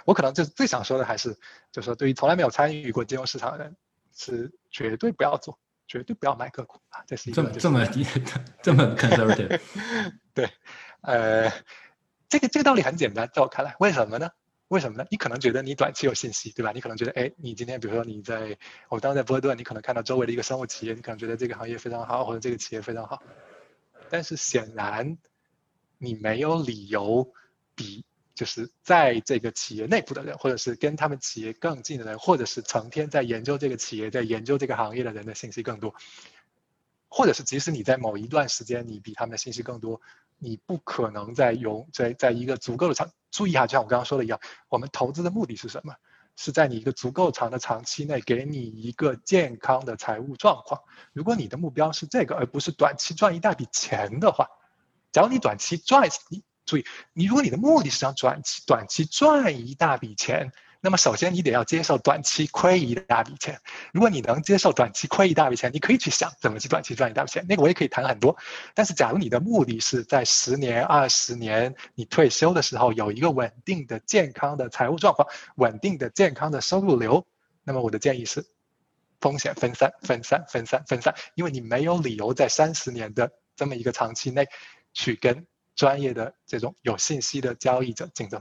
[0.05, 1.33] 我可能就最想说的还是，
[1.71, 3.77] 就是说对于从来没有参与过金融市场的人，
[4.17, 7.03] 是绝对不要做，绝对不要买个股啊！
[7.07, 7.87] 这是一个这么这么
[8.63, 9.61] 这么 conservative。
[10.35, 10.49] 对，
[11.03, 11.51] 呃，
[12.29, 14.31] 这个这个道理很简单，在我看来，为什么呢？
[14.69, 15.07] 为什么呢？
[15.11, 16.73] 你可能觉得你短期有信息，对吧？
[16.73, 18.57] 你可能觉得，哎，你今天比如说你在，
[18.89, 23.23] 我当时在波士顿，你可能看到周围的一个生物企业，你可能觉得这个行业非常好，或者这个企业非常好，
[24.09, 25.19] 但是显然。
[26.03, 27.33] 你没有理由
[27.77, 35.95] 比就是在这个企业内部的人，或者是跟他们企业更近的人，或者是成天在研究这个企业、在研究这个行业的人的信息更多，
[37.09, 40.01] 或者是即使你在某一段时间你比他们的信息更多，
[40.39, 45.95] 你不可能在用在在一个足够的长注意哈，就像我刚刚说的一样，我们投资的目的是什么？
[46.35, 50.81] 是在你一个足够长的长期内给你一个健康的财务状况。
[51.13, 54.49] 如果你的目标是这个，而不是短期赚一大笔钱的话。
[55.13, 60.51] 假如你短期赚，你注意，你如果你的目的是想短期短期赚一大笔钱，
[60.81, 63.61] 那么首先你得要接受短期亏一大笔钱。
[63.93, 67.45] 如果你能接受短期亏一大笔钱，你可以去想怎么去短期赚一大笔钱。
[67.49, 68.37] 那个我也可以谈很多。
[68.75, 77.25] 但是假如你的目的是在十年、二十年你退休的时候有一个稳定的、健康的财务状况、稳定的、健康的收入流，
[77.65, 78.45] 那么我的建议是，
[79.21, 84.49] 风险分散、分散、分散、分散，因为你没有理由在三十年的这么一个长期内
[84.93, 88.41] 去跟专业的这种有信息的交易者竞争。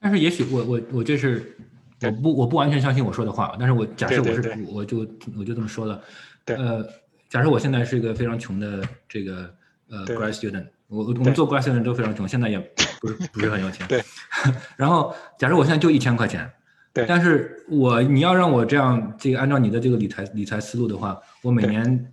[0.00, 1.56] 但是也许我我我这是
[2.02, 4.98] 我不我不完全相信我说的话，但是我假设我是我就
[5.38, 6.02] 我就这么说了，
[6.44, 6.86] 呃，
[7.28, 9.54] 假设我现在是一个非常穷的这个
[9.88, 12.58] 呃 grad student，我我们做 grad student 都非常穷，现在也
[13.00, 14.02] 不是不是很有钱，对，
[14.76, 16.50] 然后假设我现在就一千块钱，
[16.92, 22.12] 对，但是我你要让我这样这个按照你的这个理财理财思路的话，我每年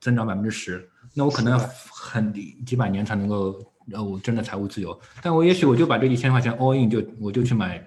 [0.00, 1.58] 增长百分之十，那我可能要
[1.90, 2.32] 很
[2.64, 3.54] 几百年才能够。
[3.92, 7.84] 呃我真的财务自由，但我也许我就把这一千块钱 all in，就我就去买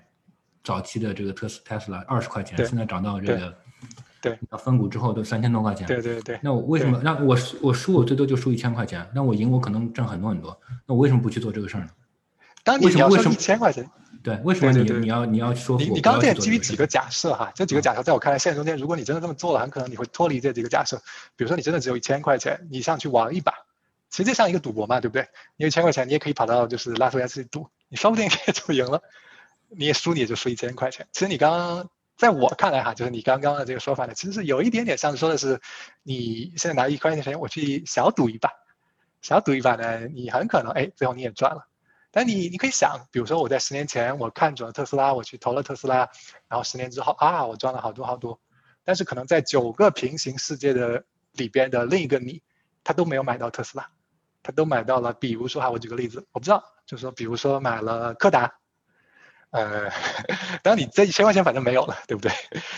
[0.62, 3.58] 早期的这个特斯特斯拉，二十块钱，现在涨到这个，
[4.22, 5.88] 对，到分股之后都三千多块钱。
[5.88, 6.38] 对对对。
[6.44, 11.90] 那我为什么那我我输我最多就输一千块钱，那我赢我可能挣很多很多，那我为什么不去做这个事儿呢？
[12.66, 13.90] 当你要说一千块钱，
[14.26, 20.98] 对，为什么你你要你要说你你刚才也基于几个假设哈，这几个假设在我看来，现实中间如果你真的这么做了，很可能你会脱离这几个假设。
[21.36, 23.54] 比如说你真的只有一千块钱，你想去玩一把。
[24.10, 25.28] 其实就像一个赌博嘛，对不对？
[25.58, 29.00] 你有一千块钱，你也可以跑到就是拉斯维加斯去赌，你说不定也就赢了，
[29.70, 31.06] 你也输你也就输一千块钱。
[31.12, 35.62] 其实你刚刚在我看来哈，就是你刚刚的这个说法呢，其实是有一点点像说的是，
[36.02, 38.50] 你现在拿一块钱，我去小赌一把，
[39.22, 41.68] 小赌一把呢，你很可能哎，最后你也赚了。
[42.16, 46.09] 但你你可以想，比如说我在十年前我看准了特斯拉，我去投了特斯拉，
[46.47, 48.39] 然后十年之后啊，我赚了好多好多。
[48.86, 51.03] 但是可能在九个平行世界的
[51.34, 52.41] 里边的另一个你，
[52.86, 53.89] 他都没有买到特斯拉。
[54.41, 58.59] 他都买到了，比如说哈，我举个例子，我不知道，就是说，比如说买了柯达，
[59.49, 59.91] 呃，
[60.63, 62.32] 当你这一千块钱反正没有了，对不对？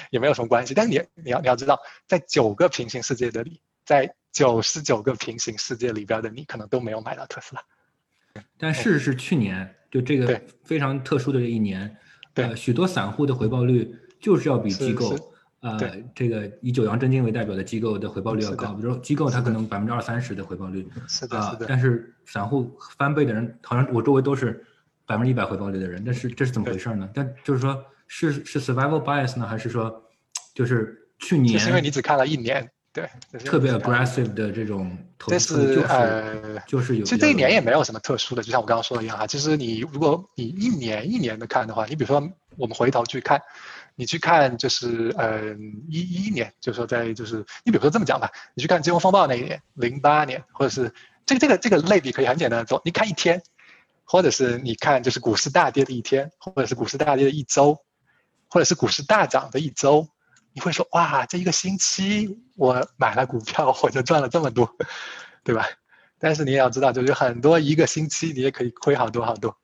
[0.10, 0.74] 也没有什么关系。
[0.74, 7.62] 但是你你要你要知道，在九个平行世界的你，在九十九个平行世界里边的你，可能都没有买到特斯拉。
[8.58, 11.96] 但事实是，去年就这个非常特殊的这一年，
[12.36, 15.16] 呃许多散户的回报率就是要比机构。
[15.60, 15.76] 呃，
[16.14, 21.66] 这个以九阳真经为代表的机构的回报率要高，比如说机构它可能百分之二三十的回报率，是的，是的。
[21.68, 24.64] 但是散户翻倍的人，好像我周围都是
[25.08, 27.10] 百分之一百回报率的人，但是这是怎么回事呢？
[27.12, 30.04] 但就是说，是是 survival bias 呢，还是说，
[30.54, 31.60] 就是去年？
[31.60, 32.70] 是因为你只看了一年，
[33.32, 37.04] 对，特别 aggressive 的这种投资，就是呃，就是有。
[37.04, 42.16] 其实这一年也没有什么特殊的，就像我刚刚说的一样哈，其实你如果你一年一年的看的话，你比如说
[42.58, 43.42] 我们回头去看。
[44.00, 45.56] 你去看，就是呃，
[45.90, 50.94] 一一年，就是说在就是，你比如说这么讲吧，你去看金融风暴那一年，零八年，或者是
[51.26, 53.42] 这个这个这个类比可以很简单的做，你看一天，
[54.04, 57.80] 或者是你看就是股市大跌的一天，或者是股市大跌的一周，
[58.52, 60.08] 或者是股市大涨的一周，
[60.58, 64.68] 你会说哇，这一个星期我买了股票，我就赚了这么多，
[65.44, 65.68] 对吧？
[66.18, 69.56] 但是你也要知道，就是很多一个星期你也可以亏好多好多。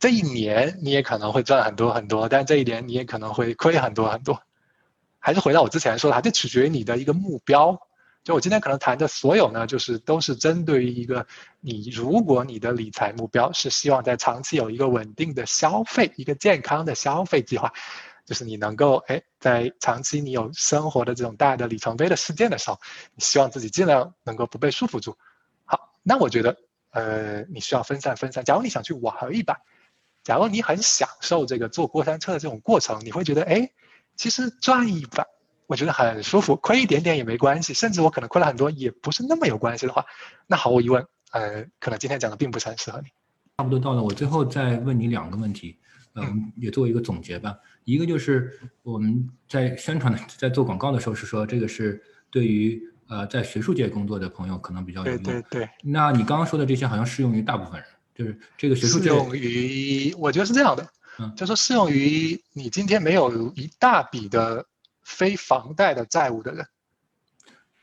[0.00, 4.42] 这一年你也可能会赚很多很多，但这一年你也可能会亏很多很多。
[5.20, 7.80] 还是回到我之前说的，还是取决于你的一个目标。
[8.24, 11.24] 就我今天可能谈的所有呢，就是都是针对于一个
[11.60, 17.72] 你，如果你的理财目标是希望在长期有一个稳定的消费，一个健康的消费计划，
[18.28, 22.78] 就是你能够哎，在长期你有生活的这种大的里程碑的事件的时候，
[23.14, 25.16] 你希望自己尽量能够不被束缚住。
[25.64, 26.58] 好，那我觉得
[26.90, 28.44] 呃，你需要分散分散。
[28.44, 29.56] 假如你想去玩一把。
[30.24, 33.70] 假如你很享受这个坐过山车的这种过程，你会觉得，哎，
[34.14, 35.24] 其实赚一把，
[35.66, 40.04] 我觉得很舒服，亏一点点也没关系，甚至我可能亏了很多也不是那么有关系的话，
[40.46, 43.08] 那毫无疑问，呃，可能今天讲的并不是很适合你。
[43.56, 45.78] 差不多到了，我最后再问你两个问题，
[46.14, 47.56] 嗯，也作为一个总结吧。
[47.92, 55.22] 一个就是我们在宣传的，在做广告的时候是说，这个是对于呃在学术界工作的朋友可能比较有用。
[55.22, 55.68] 对对对。
[55.82, 57.88] 那你刚刚说的这些好像适用于大部分人。
[58.14, 60.84] 就是这个学术界适用于，我觉得是这样的，
[61.20, 64.66] 嗯，就说适用于你今天没有一大笔的
[65.04, 66.66] 非房贷的债务的人，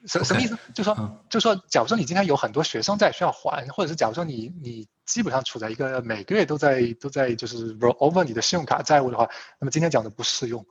[0.05, 0.57] 什什么意思？
[0.73, 9.29] 就说就说，假如说你今天有很多学生债需要还，或者是假如说你你基本上处在一个每个月都在都在就是 roll over 你的信用卡债务的话，
[9.59, 10.65] 那么今天讲的不适用。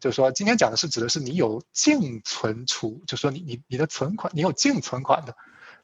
[0.00, 5.34] 就是说今天讲的是指的是你有净存储，就是说你你你的存款你有净存款的。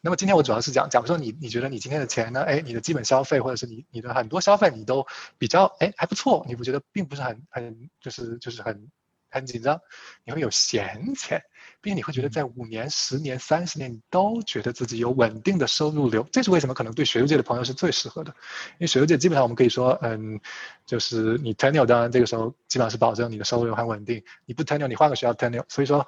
[0.01, 5.07] 那么今天我主要是讲，假如说你你觉得你今天的钱呢，哎，你的基本消费或者是你你的很多消费你都
[5.39, 8.91] 比较哎还不错，你不觉得并不是很很就是就是很
[9.30, 9.80] 很紧张，
[10.24, 11.43] 你会有闲钱，
[11.85, 16.26] 并且你会觉得在五年、十年、三十年，你都觉得自己有稳定的收入流。
[16.32, 20.41] 这是为什么可能对学术界的朋友是最适合的，因为学术界基本上我们可以说，嗯，
[20.87, 26.07] 就是你 tenure 当然这个时候基本上是保证你的收入流很稳定，你不 tenure 你换个学校 tenure，所以说，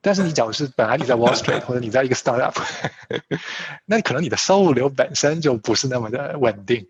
[0.00, 2.54] 但是你假如是本来你在 Wall Street 或者你在一个 startup，
[3.84, 6.86] 那可能你的收入流本身就不是那么的稳定。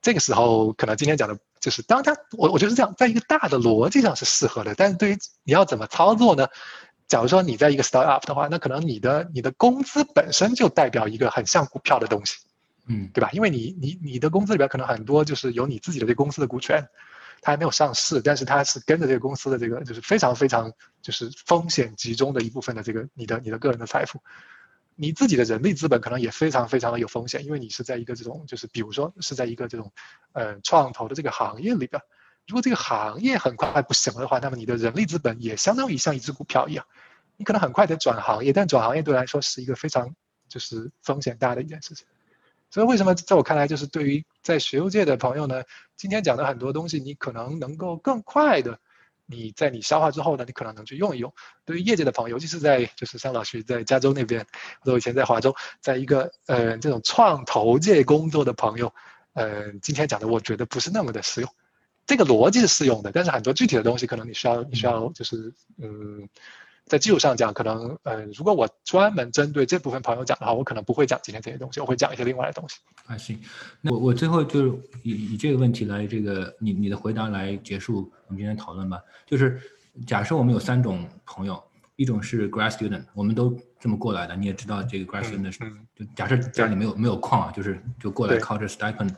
[0.00, 6.48] 这个时候，可能今天讲的就是，当他我我觉得是这样，在一个大的逻辑上是适合的，但是对于你要怎么操作呢？
[7.12, 12.38] 假如说你在一个 startup 的话，那可能你的你的工资本身就代表一个很像股票的东西，
[12.86, 13.28] 嗯，对吧？
[13.34, 16.82] 因为你你你的工资里边可能很多就是有你自己的这公司的股权，
[17.42, 24.22] 它还没有上市，但是它是跟着这个公司的这个就是非常非常就是风险集中的一部分的这个你的你的个人的财富。
[24.94, 29.92] 你自己的人力资本可能也非常非常的有风险，因为你是在一个这种，就是比如说是在一个这种，
[30.32, 32.00] 呃，创投的这个行业里边，
[32.46, 36.84] 如果这个行业很快不行了的话，那么你的人力资本也相当于像一只股票一样，
[37.36, 40.14] 你可能很快的转行业，但转行业对来说是一个非常
[40.48, 42.06] 就是风险大的一件事情。
[42.70, 45.62] 所以为什么在我看来，就是对于在学术界的朋友呢，
[45.94, 48.78] 今天讲的很多东西，你可能能够更快的。
[49.26, 51.32] 你在你消化之后呢，你可能能去用一用。
[51.66, 54.46] 对于业界的朋友，尤其是在就是像老徐在加州那边，
[54.84, 58.92] 我以前在华州，在一个呃这种创投界工作的朋友，
[59.34, 61.50] 呃，今天讲的我觉得不是那么的适用。
[62.06, 66.26] 这个逻辑是适用的，但是很多具体的东西可能你需要你需要就是嗯。
[66.86, 72.76] 在技术上讲，可能呃，如果我专门针对这部分朋友讲的话，我可能不会讲今天这些东西，我会讲一些另外的东西。
[73.06, 73.40] 啊，行，
[73.80, 79.00] 那我我最后就以以这个问题来这个你你的回答来结束我们今天讨论吧。
[79.24, 79.58] 就是
[80.06, 81.62] 假设我们有三种朋友，
[81.96, 85.60] 一种是 grad student，我们都这么过来的，你也知道这个 grad student 是
[85.94, 89.14] 就假设家里没有没有矿啊，就是就过来靠着 stipend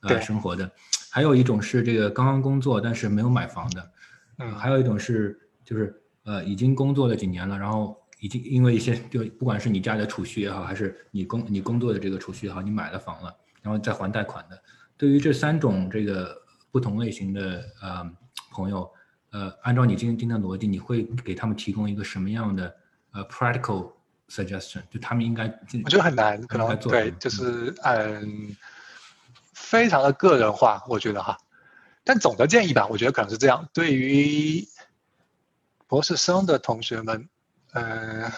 [0.00, 0.70] 呃生活的。
[1.10, 3.90] 还有一种是这个刚刚工作但是没有买房的，
[4.38, 6.00] 嗯，还有一种是就是。
[6.28, 14.62] 呃，已经工作了几年了，然后已经因为一些就不管是你家里的储蓄也好，还是你工你工作的这个储蓄也好，你买了房了，然后再还贷款的。
[14.98, 16.36] 对于这三种这个
[16.70, 18.06] 不同类型的呃
[18.50, 18.86] 朋友，
[19.30, 22.76] 呃，按照你今今天的逻辑，你会给他们提供一个什么样的
[23.12, 23.90] 呃 practical
[24.28, 24.82] suggestion？
[24.90, 25.46] 就他们应该
[25.82, 28.54] 我觉得很难，可能对，就是嗯，
[29.54, 31.38] 非常的个人化，我觉得哈。
[32.04, 34.62] 但总的建议吧，我觉得可能是这样，对于。
[35.88, 37.28] 博士生的同学们，
[37.72, 38.30] 呃，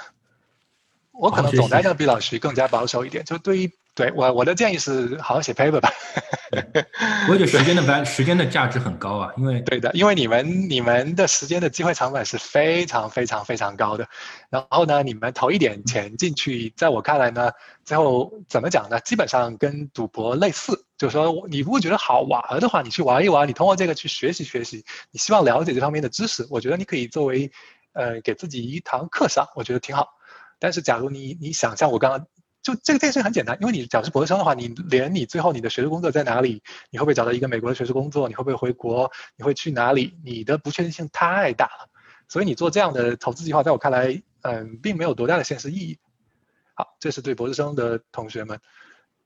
[1.11, 3.25] 我可能总来讲比老徐更加保守一点。
[3.25, 5.93] 就对于对我我的建议是好好写 paper 吧。
[7.29, 14.09] 我觉得时间的 时间的价值很高啊，因为对的，因为你们你们的时间的机会成本是非常非常非常高的。
[14.49, 17.53] 然后呢，你们投一点钱进去，在我看来呢，
[17.85, 18.99] 最后怎么讲呢？
[19.01, 27.53] 基本上跟赌博类似，就是说你如果觉得好玩的话，你去玩一玩，你通过这个去学习学习，你希望了解这方面的知识，我觉得你可以作为
[27.93, 30.09] 呃给自己一堂课上，我觉得挺好。
[30.59, 32.27] 但是假如你你想像我刚刚。
[32.63, 41.89] 就这个这件事情很简单，因为你假如是博士生的话，你连你最后你的学术工作在哪里，你会不会找到一个美国的学术工作，你会不会回国，你会去哪里，你的不确定性太大了，
[42.29, 45.99] 所以你做这样的投资计划，在我看来，嗯，并没有多大的现实意义。
[46.75, 48.61] 好，这是对博士生的同学们。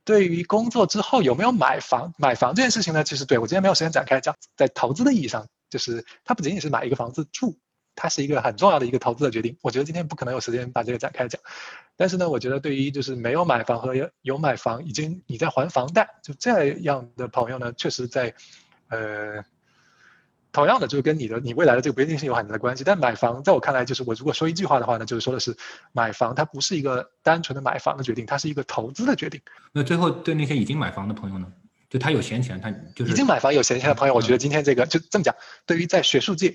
[0.04, 7.58] 对于工作之后有没有买房，买房这件事情呢，其实对我今天没有时间展开讲，在投资的意义上，就是它不仅仅是买一个房子住。
[7.96, 11.40] 它是一个很重要的一个投资的决定，我觉得今天不可能有时间把这个展开讲，
[11.96, 18.34] 但是呢，我觉得对于就是没有买房和有有买房，已经你在还房贷，就这样的朋友呢，确实在，
[18.88, 19.44] 呃，
[20.50, 22.82] 同样的就是跟你的你未来的这个不确定性有很大的关系。
[22.82, 25.56] 但买房在我看来，就是我如果说一句话的话呢，就是说的是
[25.92, 29.40] 买房它不是一个单纯的买房的决定，它是一个投资的决定。
[29.72, 31.46] 那最后对那些已经买房的朋友呢，
[31.88, 35.34] 就他有闲钱，他就是已经买房有闲钱的朋友，我觉得今天这个就这么讲，
[35.64, 36.54] 对于在学术界。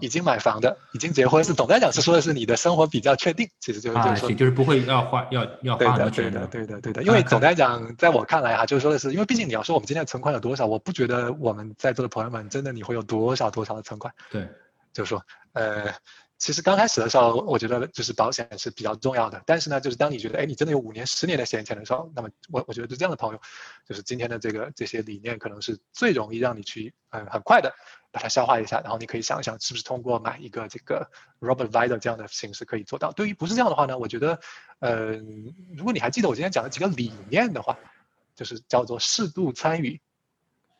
[0.00, 7.02] 已经买房的，已经结婚是总的来讲是说的是你的生活比较确定，其实就是就是说就是不会要花要要花很多钱的，对的对的对的。
[7.02, 14.12] 因为总的来讲，在我看来哈，就是说的是，因为毕竟你要说我们今天的存款有多少，我不觉得我们在座的朋友们真的你会有多少多少的存款。
[14.30, 14.48] 对，
[14.92, 15.22] 就是说
[15.52, 15.92] 呃。
[16.38, 19.42] 其实刚开始的时候，我觉得就是保险是比较重要的。
[19.44, 23.40] 但是呢，就是当你觉得，哎，你真的有五年、十年的闲钱的时候，那么我我觉得就这样的朋友，
[23.88, 27.74] 就是今天的这个这些理念，可能是最容易让你去，嗯，很快的
[28.12, 28.80] 把它消化一下。
[28.80, 31.10] 然后你可以想一想，是不是通过买一个这个
[31.40, 33.10] Robert Vider 这样的形式可以做到？
[33.10, 34.38] 对于不是这样的话呢，我觉得，
[34.78, 37.76] 嗯，如果你还记得我今天讲的几个理念的话，
[38.36, 40.00] 就是叫做适度参与。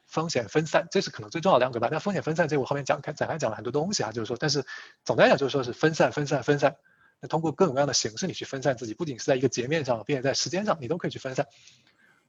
[0.09, 1.89] 风险分散，这是可能最重要的两个吧。
[1.93, 4.65] 那风险分散，这我后面讲开展开讲了很多东西啊，就是说，但是
[5.05, 6.77] 总的来讲就是说是分散、分散、分散。
[7.21, 11.47] 那通过各种各样的形式，你去分散自己，不仅是在一个截面上，并且在时间上，你都可以去分散。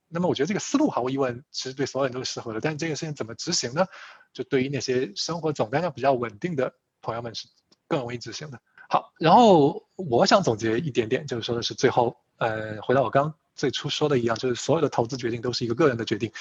[0.07, 2.59] 那么我觉得这个思路毫无疑问，其实对所有人都是适合的。
[2.59, 3.85] 但是这个事情怎么执行呢？
[4.33, 7.47] 就对于那些生活总量比较稳定的朋友们是
[7.87, 8.59] 更容易执行的。
[8.89, 16.31] 好，然后我想总结一点点，就是说的是最后，呃，回到我刚最初说的一样，就是所有的投资决定都是一个个人的决定，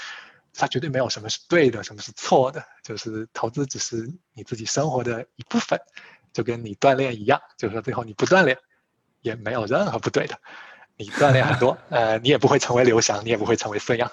[0.55, 5.81] 它绝对没有什么是对的，什么是错的，就是投资只是你自己生活的一部分，
[6.33, 8.59] 就跟你锻炼一样，就是说最后你不锻炼
[9.21, 10.39] 也没有任何不对的，
[10.97, 14.11] 你锻炼很多，呃，你也不会成为刘翔，你也不会成为孙杨，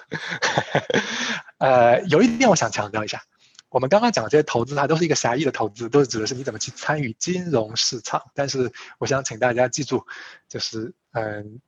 [1.58, 3.22] 呃，有一点我想强调一下。
[3.68, 8.22] 我们刚刚讲的这些投资，它都是一个狭义的投资，都是指的是你怎么去参与金融市场。
[8.32, 10.06] 但是，我想请大家记住，
[10.48, 11.60] 就是嗯，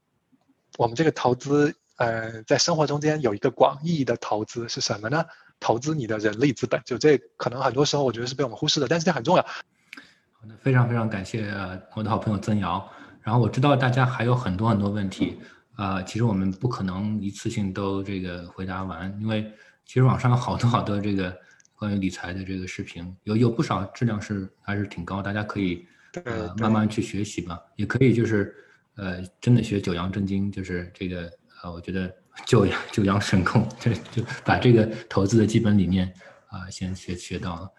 [0.78, 5.24] 我们这个投资，呃，在生活中间有一个广义的投资是什么呢？
[5.60, 9.42] 投资你的人力资本，就这可能很多时候我觉得是被我们忽视的，但是这很重要。
[9.42, 11.48] 好的，非常非常感谢
[11.94, 12.90] 我的好朋友曾瑶。
[13.22, 15.38] 然后我知道大家还有很多很多问题，
[15.76, 19.52] 呃，其实我们不可能一次性都这个回答完，因为
[19.84, 21.36] 其实网上有好多好多这个。
[21.80, 25.86] 关于理财的这个视频有有不少质量是还是挺高，大家可以
[26.24, 28.52] 呃慢慢去学习吧，也可以就是
[28.96, 31.30] 呃真的学九阳真经，就是这个
[31.62, 32.12] 啊我觉得
[32.46, 36.12] 九阳九阳神功，就就把这个投资的基本理念
[36.48, 37.70] 啊先学学到了。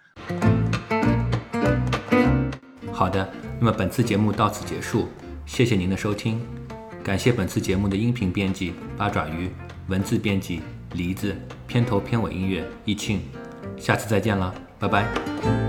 [2.92, 5.08] 好的，那么本次节目到此结束，
[5.46, 6.42] 谢谢您的收听，
[7.04, 9.50] 感谢本次节目的音频编辑八爪鱼，
[9.88, 10.62] 文字编辑
[10.94, 11.34] 梨子，
[11.66, 13.22] 片头片尾音乐易庆。
[13.78, 15.69] 下次再见了，拜拜。